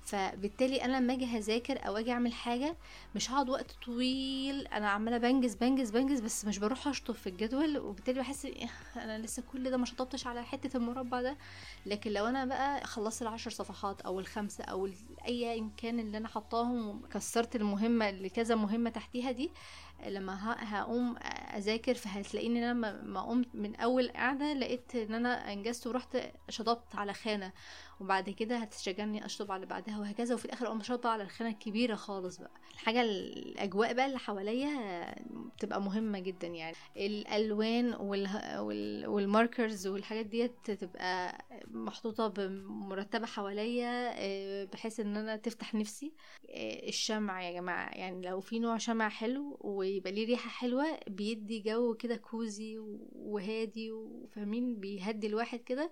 فبالتالي 0.04 0.84
أنا 0.84 0.96
لما 1.00 1.12
أجي 1.12 1.26
هذاكر 1.26 1.86
أو 1.86 1.96
أجي 1.96 2.12
أعمل 2.12 2.32
حاجة 2.32 2.76
مش 3.14 3.30
هقعد 3.30 3.48
وقت 3.50 3.70
طويل 3.86 4.66
أنا 4.66 4.88
عمالة 4.90 5.18
بنجز 5.18 5.54
بنجز 5.54 5.90
بنجز 5.90 6.20
بس 6.20 6.44
مش 6.44 6.58
بروح 6.58 6.88
اشطب 6.88 7.14
في 7.14 7.26
الجدول 7.28 7.78
وبالتالي 7.78 8.20
بحس 8.20 8.46
أنا 8.96 9.18
لسه 9.18 9.42
كل 9.52 9.70
ده 9.70 9.76
ما 9.76 9.86
شطبتش 9.86 10.26
على 10.26 10.44
حتة 10.44 10.76
المربع 10.76 11.22
ده. 11.22 11.36
لكن 11.86 12.10
لو 12.12 12.26
أنا 12.26 12.44
بقى 12.44 12.84
خلصت 12.84 13.22
العشر 13.22 13.50
صفحات 13.50 14.00
أو 14.00 14.20
الخمسه 14.20 14.64
أو 14.64 14.88
اي 15.28 15.64
كان 15.76 16.00
اللي 16.00 16.18
أنا 16.18 16.28
حطاهم 16.28 16.88
وكسرت 16.88 17.56
المهمة 17.56 18.10
لكذا 18.10 18.54
مهمة 18.54 18.90
تحتيها 18.90 19.30
دي 19.30 19.50
لما 20.06 20.54
هقوم 20.74 21.16
اذاكر 21.56 21.94
فهتلاقيني 21.94 22.60
لما 22.70 23.02
ما 23.02 23.20
قمت 23.22 23.48
من 23.54 23.76
أول 23.76 24.08
قعدة 24.08 24.52
لقيت 24.52 24.94
إن 24.96 25.14
أنا 25.14 25.52
أنجزت 25.52 25.86
ورحت 25.86 26.18
شطبت 26.48 26.94
على 26.94 27.14
خانة 27.14 27.52
وبعد 28.00 28.30
كده 28.30 28.56
هتشجعني 28.56 29.24
أشطب 29.26 29.52
على 29.52 29.66
بعدها 29.66 29.98
وهكذا. 29.98 30.34
وفي 30.34 30.44
الآخر 30.44 30.66
أقوم 30.66 30.82
شاطبه 30.82 31.08
على 31.10 31.22
الخانة 31.22 31.50
الكبيرة 31.50 31.94
خالص 31.94 32.36
بقى. 32.38 32.50
الحاجة 32.74 33.00
الأجواء 33.02 33.94
بقى 33.94 34.06
اللي 34.06 34.18
حواليا 34.18 35.14
بتبقى 35.56 35.82
مهمة 35.82 36.18
جدا 36.18 36.46
يعني. 36.46 36.76
الألوان 36.96 37.94
وال 39.07 39.24
markers 39.24 39.87
والحاجات 39.86 40.26
ديت 40.26 40.70
تبقى 40.70 41.44
محطوطة 41.70 42.28
ومرتبة 42.29 43.26
حواليا 43.26 44.12
آه، 44.16 44.64
بحيث 44.64 45.00
إن 45.00 45.16
أنا 45.16 45.36
تفتح 45.36 45.74
نفسي. 45.74 46.12
آه، 46.50 46.88
الشمع 46.88 47.42
يا 47.42 47.52
جماعة 47.52 47.90
يعني 47.90 48.28
لو 48.28 48.40
في 48.40 48.58
نوع 48.58 48.78
شمع 48.78 49.08
حلو 49.08 49.58
ويبقى 49.92 50.12
ليه 50.12 50.26
ريحة 50.26 50.50
حلوة 50.50 51.00
بيدي 51.07 51.61
جو 51.61 51.94
كده 51.94 52.16
cozy 52.16 52.79
وهادي 53.12 53.92
وفاهمين؟ 53.92 54.81
بيهدي 54.81 55.26
الواحد 55.26 55.59
كده 55.59 55.90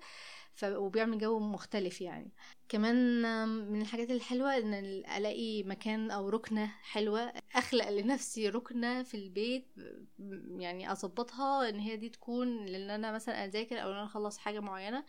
ف... 0.52 0.64
وبيعمل 0.64 1.18
جو 1.18 1.38
مختلف 1.38 2.00
يعني. 2.00 2.32
كمان 2.68 3.22
من 3.72 3.80
الحاجات 3.80 4.10
الحلوة 4.10 4.56
إن 4.56 4.74
ال- 4.74 5.06
ألاقي 5.06 5.62
مكان 5.62 6.10
أو 6.10 6.28
ركنة 6.28 6.66
حلوة. 6.66 7.32
أخلق 7.54 7.88
لنفسي 7.90 8.48
ركنة 8.48 9.02
في 9.02 9.16
البيت 9.16 9.66
يعني 10.58 10.92
أظبطها 10.92 11.68
إن 11.68 11.78
هي 11.78 11.96
دي 11.96 12.08
تكون 12.08 12.66
لأن 12.66 12.90
أنا 12.90 13.12
مثلا 13.12 13.44
أذاكر 13.44 13.82
أو 13.82 13.88
إن 13.90 13.94
أنا 13.94 14.04
أخلص 14.04 14.38
حاجة 14.38 14.60
معينة. 14.60 15.04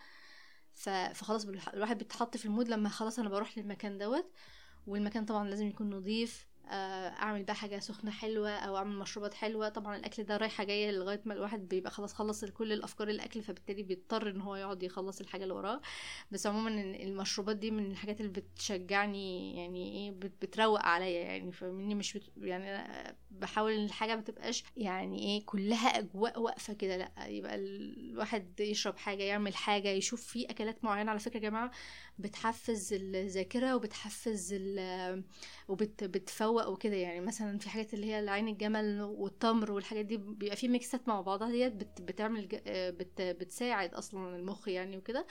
ف... 0.72 0.88
فخلاص 0.88 1.44
الواحد 1.74 1.98
بيتحط 1.98 2.36
في 2.36 2.46
المود 2.46 2.68
لما 2.68 2.88
خلاص 2.88 3.18
أنا 3.18 3.28
بروح 3.28 3.58
للمكان 3.58 3.98
دوت. 3.98 4.30
والمكان 4.86 5.24
طبعا 5.24 5.48
لازم 5.48 5.66
يكون 5.66 5.90
نظيف. 5.90 6.49
أعمل 7.22 7.44
بقى 7.44 7.54
حاجة 7.54 7.78
سخنة 7.78 8.10
حلوة 8.10 8.50
أو 8.50 8.76
أعمل 8.76 8.96
مشروبات 8.98 9.34
حلوة. 9.34 9.68
طبعا 9.68 9.96
الأكل 9.96 10.22
ده 10.24 10.36
رايحة 10.36 10.64
جاية 10.64 10.90
لغاية 10.90 11.20
ما 11.24 11.34
الواحد 11.34 11.68
بيبقى 11.68 11.90
خلاص 11.90 12.14
خلص 12.14 12.44
كل 12.44 12.72
الأفكار 12.72 13.08
الأكل 13.08 13.42
فبالتالي 13.42 13.82
بيضطر 13.82 14.30
إن 14.30 14.40
هو 14.40 14.56
يقعد 14.56 14.82
يخلص 14.82 15.20
الحاجة 15.20 15.42
اللي 15.42 15.54
وراه. 15.54 15.80
بس 16.30 16.46
عموما 16.46 16.70
ال- 16.70 17.02
المشروبات 17.02 17.56
دي 17.56 17.70
من 17.70 17.90
الحاجات 17.90 18.20
اللي 18.20 18.32
بتشجعني 18.32 19.56
يعني 19.56 19.92
إيه 19.92 20.10
بت- 20.10 20.42
بتروق 20.42 20.80
عليا 20.86 21.20
يعني 21.20 21.52
فمني 21.52 21.94
مش 21.94 22.16
بت... 22.16 22.30
يعني 22.36 22.84
بحاول 23.30 23.72
إن 23.72 23.84
الحاجة 23.84 24.16
ما 24.16 24.22
تبقاش 24.22 24.64
يعني 24.76 25.18
إيه 25.18 25.46
كلها 25.46 25.88
أجواء 25.98 26.40
واقفة 26.40 26.74
كده 26.74 26.96
لأ 26.96 27.26
يبقى 27.26 27.54
الواحد 27.54 28.60
يشرب 28.60 28.96
حاجة 28.96 29.22
يعمل 29.22 29.54
حاجة 29.54 29.88
يشوف 29.88 30.22
في 30.22 30.50
أكلات 30.50 30.84
معينة 30.84 31.10
على 31.10 31.20
فكرة 31.20 31.36
يا 31.36 31.50
جماعة 31.50 31.70
بتحفز 32.18 32.92
الذاكرة 32.92 33.74
وبتحفز. 33.76 34.54
وبتفوق 35.68 36.68
وكده 36.68 36.96
يعني 36.96 37.20
مثلا 37.20 37.58
في 37.58 37.68
حاجات 37.70 37.94
اللي 37.94 38.06
هي 38.06 38.20
العين 38.20 38.48
الجمل 38.48 39.02
والتمر 39.02 39.72
والحاجات 39.72 40.04
دي 40.04 40.16
بيبقى 40.16 40.56
في 40.56 40.68
ميكسات 40.68 41.08
مع 41.08 41.20
بعضها 41.20 41.50
ديت 41.50 41.72
بت... 41.72 42.00
بتعمل. 42.02 42.48
بت... 42.66 43.22
بتساعد 43.22 43.94
أصلا 43.94 44.36
المخ 44.36 44.68
يعني 44.68 44.96
وكده 44.96 45.26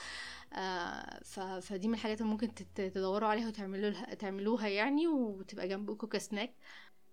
آه. 0.53 1.19
فدي 1.61 1.87
من 1.87 1.93
الحاجات 1.93 2.21
اللي 2.21 2.31
ممكن. 2.31 2.49
تدوروا 2.75 3.29
عليها 3.29 3.47
وتعملوا 3.47 3.89
لها... 3.89 4.13
تعملوها 4.13 4.67
يعني 4.67 5.07
وتبقى 5.07 5.67
جنبكم 5.67 6.07
كسناك 6.07 6.55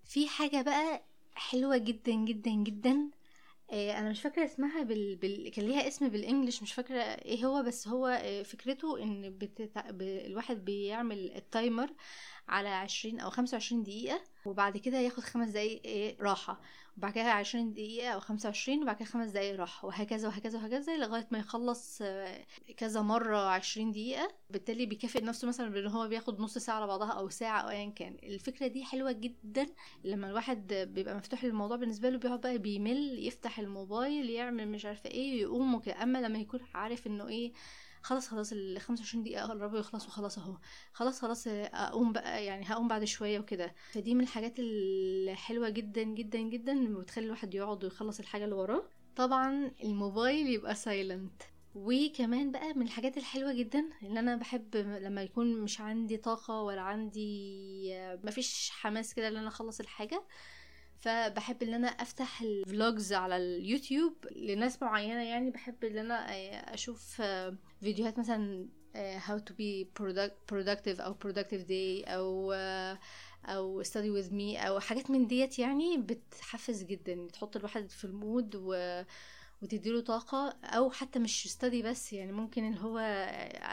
في 0.06 0.28
حاجة 0.28 0.62
بقى 0.62 1.02
حلوة 1.34 1.76
جدا 1.78 2.12
جدا 2.12 2.50
جدا. 2.50 3.10
آه، 3.72 3.98
أنا 3.98 4.10
مش 4.10 4.22
فاكرة 4.22 4.44
اسمها 4.44 4.82
بال... 4.82 5.16
بال... 5.16 5.50
كان 5.50 5.66
ليها 5.66 5.88
اسم 5.88 6.08
بالإنجلش 6.08 6.62
مش 6.62 6.72
فاكرة 6.74 7.00
إيه 7.02 7.46
هو 7.46 7.62
بس 7.62 7.88
هو 7.88 8.06
آه، 8.08 8.42
فكرته 8.42 9.02
إن 9.02 9.38
بتتع... 9.38 9.90
ب... 9.90 10.02
الواحد 10.02 10.64
بيعمل 10.64 11.32
التايمر 11.36 11.90
على 12.48 12.68
عشرين 12.68 13.20
أو 13.20 13.30
خمسة 13.30 13.54
وعشرين 13.56 13.82
دقيقة. 13.82 14.20
وبعد 14.46 14.76
كده 14.76 14.98
ياخد 14.98 15.22
خمس 15.22 15.48
دقايق 15.48 15.80
إيه 15.84 16.16
راحة. 16.20 16.60
وبعد 16.96 17.12
كده 17.12 17.32
عشرين 17.32 17.72
دقيقة 17.72 18.08
أو 18.08 18.20
خمسة 18.20 18.46
وعشرين 18.48 18.82
وبعد 18.82 18.96
كده 18.96 19.04
خمس 19.04 19.30
دقايق 19.30 19.56
راحة. 19.60 19.86
وهكذا 19.88 20.28
وهكذا 20.28 20.58
وهكذا 20.58 20.96
لغاية 20.96 21.28
ما 21.30 21.38
يخلص 21.38 21.98
آه، 22.02 22.44
كذا 22.76 23.02
مرة 23.02 23.38
عشرين 23.38 23.90
دقيقة. 23.92 24.28
بالتالي 24.50 24.86
بيكافئ 24.86 25.24
نفسه 25.24 25.48
مثلا 25.48 25.68
بإن 25.68 25.86
هو 25.86 26.08
بياخد 26.08 26.40
نص 26.40 26.58
ساعة 26.58 26.76
على 26.76 26.86
بعضها 26.86 27.12
أو 27.12 27.28
ساعة 27.28 27.60
أو 27.60 27.68
ايا 27.68 27.90
كان. 27.90 28.16
الفكرة 28.22 28.66
دي 28.66 28.84
حلوة 28.84 29.12
جدا. 29.12 29.66
لما 30.04 30.26
الواحد 30.28 30.72
بيبقى 30.74 31.16
مفتوح 31.16 31.44
للموضوع 31.44 31.76
بالنسبة 31.76 32.10
له 32.10 32.18
بيقعد 32.18 32.40
بقى 32.40 32.58
بيمل 32.58 33.26
يفتح 33.26 33.58
الموبايل 33.58 34.30
يعمل 34.30 34.68
مش 34.68 34.84
عارفة 34.86 35.10
إيه 35.10 35.40
يقوم 35.42 35.74
وكده 35.74 36.02
اما 36.02 36.18
لما 36.18 36.38
يكون 36.38 36.60
عارف 36.74 37.06
إنه 37.06 37.28
إيه 37.28 37.52
خلاص 38.02 38.28
خلاص 38.28 38.52
ال 38.52 38.80
25 38.80 39.24
دقيقة 39.24 39.46
قربوا 39.46 39.78
يخلصوا 39.78 40.10
خلاص 40.10 40.38
اهو. 40.38 40.56
خلاص 40.92 41.20
خلاص 41.20 41.44
اقوم 41.48 42.12
بقى 42.12 42.44
يعني 42.44 42.64
هقوم 42.68 42.88
بعد 42.88 43.04
شوية 43.04 43.38
وكده. 43.38 43.74
فدي 43.92 44.14
من 44.14 44.20
الحاجات 44.20 44.54
الحلوة 44.58 45.68
جدا 45.68 46.02
جدا 46.02 46.38
جدا 46.38 46.94
بتخلي 46.98 47.24
الواحد 47.26 47.54
يقعد 47.54 47.84
ويخلص 47.84 48.18
الحاجة 48.20 48.44
اللي 48.44 48.54
وراه. 48.54 48.82
طبعا 49.16 49.70
الموبايل 49.84 50.46
يبقى 50.46 50.74
سايلنت 50.74 51.42
وكمان 51.74 52.52
بقى 52.52 52.74
من 52.74 52.82
الحاجات 52.82 53.16
الحلوة 53.16 53.52
جدا 53.52 53.84
اللي 54.02 54.20
أنا 54.20 54.36
بحب 54.36 54.76
لما 54.76 55.22
يكون 55.22 55.60
مش 55.60 55.80
عندي 55.80 56.16
طاقة 56.16 56.62
ولا 56.62 56.80
عندي 56.80 57.90
مفيش 58.24 58.70
حماس 58.70 59.14
كده 59.14 59.28
إن 59.28 59.36
أنا 59.36 59.48
أخلص 59.48 59.80
الحاجة 59.80 60.22
فبحب 61.00 61.62
إن 61.62 61.74
أنا 61.74 61.88
أفتح 61.88 62.42
ال 62.42 62.54
vlogs 62.54 63.12
على 63.12 63.36
اليوتيوب 63.36 64.12
لناس 64.36 64.82
معينة 64.82 65.22
يعني 65.22 65.50
بحب 65.50 65.84
إن 65.84 65.98
أنا 65.98 66.14
أشوف 66.74 67.22
فيديوهات 67.80 68.18
مثلا 68.18 68.68
to 69.28 69.52
be 69.52 69.86
product- 70.00 70.52
productive 70.52 71.00
أو 71.00 71.14
productive 71.24 71.66
day 71.68 72.08
أو 72.08 72.52
أو 73.44 73.82
study 73.82 74.22
with 74.22 74.30
me 74.32 74.64
أو 74.66 74.80
حاجات 74.80 75.10
من 75.10 75.26
ديت 75.26 75.58
يعني 75.58 75.98
بتحفز 75.98 76.82
جدا 76.84 77.28
تحط 77.32 77.56
الواحد 77.56 77.90
في 77.90 78.04
ال 78.04 78.14
mood 78.14 78.56
و 78.56 79.02
وتديله 79.62 80.00
طاقة 80.00 80.48
أو 80.64 80.90
حتى 80.90 81.18
مش 81.18 81.52
study 81.52 81.82
بس 81.82 82.12
يعني 82.12 82.32
ممكن 82.32 82.68
اللي 82.68 82.80
هو 82.80 82.98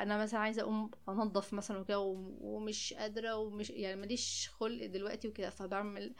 أنا 0.02 0.18
مثلا 0.18 0.40
عايزة 0.40 0.62
أقوم 0.62 0.92
أنظف 1.10 1.54
مثلا 1.54 1.78
وكده 1.80 2.00
ومش 2.00 2.94
قادرة 2.94 3.36
ومش 3.36 3.70
يعني 3.70 4.02
ماليش 4.02 4.50
خلق 4.54 4.86
دلوقتي 4.86 5.28
وكده 5.28 5.50
فبعمل 5.50 6.16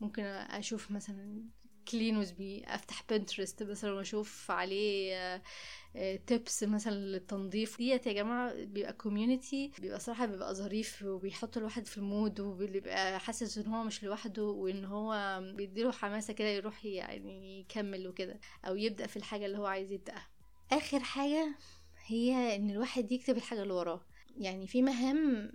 ممكن 0.00 0.22
أشوف 0.24 0.90
مثلا 0.90 1.42
clean 1.90 2.16
with 2.16 2.34
me 2.38 2.74
أفتح 2.74 3.04
Pinterest 3.10 3.62
مثلا 3.62 3.92
وأشوف 3.92 4.50
عليه 4.50 5.42
tips 6.26 6.62
مثلا 6.64 6.94
للتنظيف. 6.94 7.76
ديت 7.78 8.06
يا 8.06 8.12
جماعة 8.12 8.64
بيبقى 8.64 8.92
community 8.92 9.72
بيبقى 9.78 10.00
صراحة 10.00 10.26
بيبقى 10.26 10.54
ظريف 10.54 11.02
وبيحط 11.02 11.56
الواحد 11.56 11.86
في 11.86 11.98
ال 11.98 12.06
mood 12.06 12.40
وبيبقى 12.40 13.20
حاسس 13.20 13.58
إن 13.58 13.66
هو 13.66 13.84
مش 13.84 14.04
لوحده 14.04 14.44
وإن 14.44 14.84
هو 14.84 15.40
بيديله 15.54 15.92
حماسة 15.92 16.32
كده 16.32 16.48
يروح 16.48 16.84
يعني 16.84 17.60
يكمل 17.60 18.08
وكده 18.08 18.40
أو 18.64 18.76
يبدأ 18.76 19.06
في 19.06 19.16
الحاجة 19.16 19.46
اللي 19.46 19.58
هو 19.58 19.66
عايز 19.66 19.92
يبدأها. 19.92 20.28
آخر 20.72 21.00
حاجة 21.00 21.54
هي 22.06 22.56
إن 22.56 22.70
الواحد 22.70 23.12
يكتب 23.12 23.36
الحاجة 23.36 23.62
اللي 23.62 23.74
وراه. 23.74 24.06
يعني 24.38 24.66
في 24.66 24.82
مهام 24.82 25.50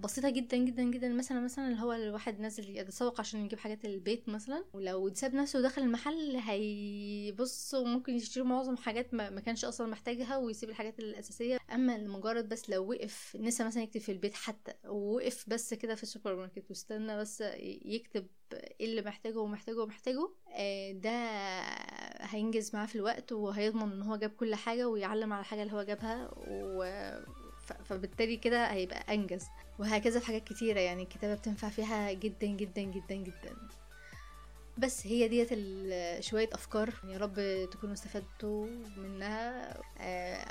بسيطة 0.00 0.30
جدا 0.30 0.56
جدا 0.56 0.82
جدا 0.82 1.08
مثلا 1.08 1.40
مثلا 1.40 1.68
اللي 1.68 1.80
هو 1.82 1.92
الواحد 1.92 2.40
نازل 2.40 2.76
يتسوق 2.78 3.20
عشان 3.20 3.44
يجيب 3.44 3.58
حاجات 3.58 3.84
البيت 3.84 4.28
مثلا 4.28 4.64
ولو 4.72 5.14
ساب 5.14 5.34
نفسه 5.34 5.60
داخل 5.60 5.82
المحل 5.82 6.36
هيبص 6.36 7.74
وممكن 7.74 8.14
يشتري 8.14 8.44
معظم 8.44 8.76
حاجات 8.76 9.14
ما 9.14 9.40
كانش 9.40 9.64
أصلا 9.64 9.86
محتاجها 9.86 10.36
ويسيب 10.36 10.68
الحاجات 10.70 10.98
الأساسية. 10.98 11.58
أما 11.74 11.98
لمجرد 11.98 12.48
بس 12.48 12.70
لو 12.70 12.90
وقف 12.90 13.36
ثانية 13.40 13.64
مثلا 13.64 13.82
يكتب 13.82 14.00
في 14.00 14.12
البيت 14.12 14.34
حتى 14.34 14.72
ووقف 14.88 15.44
بس 15.48 15.74
كده 15.74 15.94
في 15.94 16.02
السوبر 16.02 16.36
ماركت 16.36 16.64
واستنى 16.70 17.16
بس 17.18 17.40
يكتب 17.84 18.26
إيه 18.52 18.86
اللي 18.86 19.02
محتاجه 19.02 19.38
ومحتاجه 19.38 19.82
ومحتاجه 19.82 20.28
ده 20.92 21.10
هينجز 22.20 22.70
معاه 22.74 22.86
في 22.86 22.96
الوقت 22.96 23.32
وهيضمن 23.32 23.92
إن 23.92 24.02
هو 24.02 24.16
جاب 24.16 24.30
كل 24.30 24.54
حاجة 24.54 24.88
ويعلم 24.88 25.32
على 25.32 25.40
الحاجة 25.40 25.62
اللي 25.62 25.72
هو 25.72 25.82
جابها 25.82 26.30
و 26.36 26.84
فبالتالي 27.84 28.36
كده 28.36 28.66
هيبقى 28.66 29.14
أنجز. 29.14 29.46
وهكذا 29.78 30.20
في 30.20 30.26
حاجات 30.26 30.44
كتيرة 30.44 30.80
يعني 30.80 31.02
الكتابة 31.02 31.34
بتنفع 31.34 31.68
فيها 31.68 32.12
جدا 32.12 32.46
جدا 32.46 32.82
جدا 32.82 33.14
جدا. 33.14 33.56
بس 34.78 35.06
هي 35.06 35.28
ديت 35.28 35.48
شوية 36.24 36.48
أفكار 36.52 36.94
يا 37.04 37.18
رب 37.18 37.68
تكونوا 37.70 37.94
استفدتوا 37.94 38.66
منها 38.96 39.72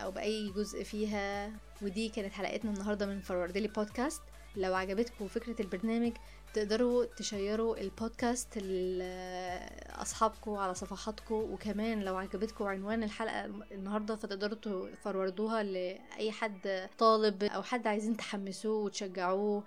أو 0.03 0.11
بأي 0.11 0.51
جزء 0.51 0.83
فيها. 0.83 1.51
ودي 1.81 2.09
كانت 2.09 2.33
حلقتنا 2.33 2.71
النهارده 2.71 3.05
من 3.05 3.21
فروردلي 3.21 3.67
بودكاست. 3.67 4.21
لو 4.57 4.75
عجبتكم 4.75 5.27
فكرة 5.27 5.61
البرنامج 5.61 6.11
تقدروا 6.53 7.05
تشيروا 7.05 7.77
البودكاست 7.77 8.57
لأصحابكم 8.57 10.53
على 10.55 10.73
صفحاتكم 10.73 11.35
وكمان 11.35 12.01
لو 12.01 12.17
عجبتكم 12.17 12.65
عنوان 12.65 13.03
الحلقة 13.03 13.45
النهارده 13.45 14.15
فتقدروا 14.15 14.89
تفروردوها 14.91 15.63
لأي 15.63 16.31
حد 16.31 16.89
طالب 16.97 17.43
أو 17.43 17.63
حد 17.63 17.87
عايزين 17.87 18.17
تحمسوه 18.17 18.83
وتشجعوه 18.83 19.63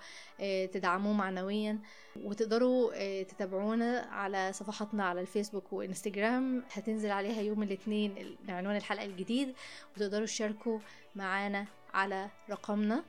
تدعموه 0.73 1.13
معنويا. 1.13 1.79
وتقدروا 2.17 3.23
تتابعونا 3.23 4.01
على 4.11 4.53
صفحاتنا 4.53 5.05
على 5.05 5.21
الفيسبوك 5.21 5.73
وإنستجرام. 5.73 6.65
هتنزل 6.73 7.11
عليها 7.11 7.41
يوم 7.41 7.63
الاثنين 7.63 8.37
عنوان 8.49 8.77
الحلقة 8.77 9.05
الجديد. 9.05 9.55
وتقدروا 9.97 10.27
تشاركوا 10.27 10.79
معانا 11.15 11.67
على 11.95 12.29
رقمنا 12.51 13.05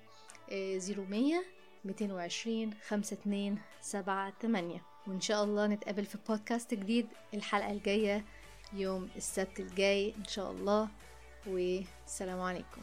0100 0.51 1.58
220 1.85 2.73
52 2.87 3.57
78 3.81 4.81
وإن 5.07 5.21
شاء 5.21 5.43
الله 5.43 5.67
نتقابل 5.67 6.05
في 6.05 6.17
بودكاست 6.27 6.73
جديد 6.73 7.07
الحلقة 7.33 7.71
الجاية 7.71 8.25
يوم 8.73 9.09
السبت 9.15 9.59
الجاي 9.59 10.13
إن 10.17 10.25
شاء 10.25 10.51
الله. 10.51 10.87
والسلام 11.47 12.41
عليكم. 12.41 12.81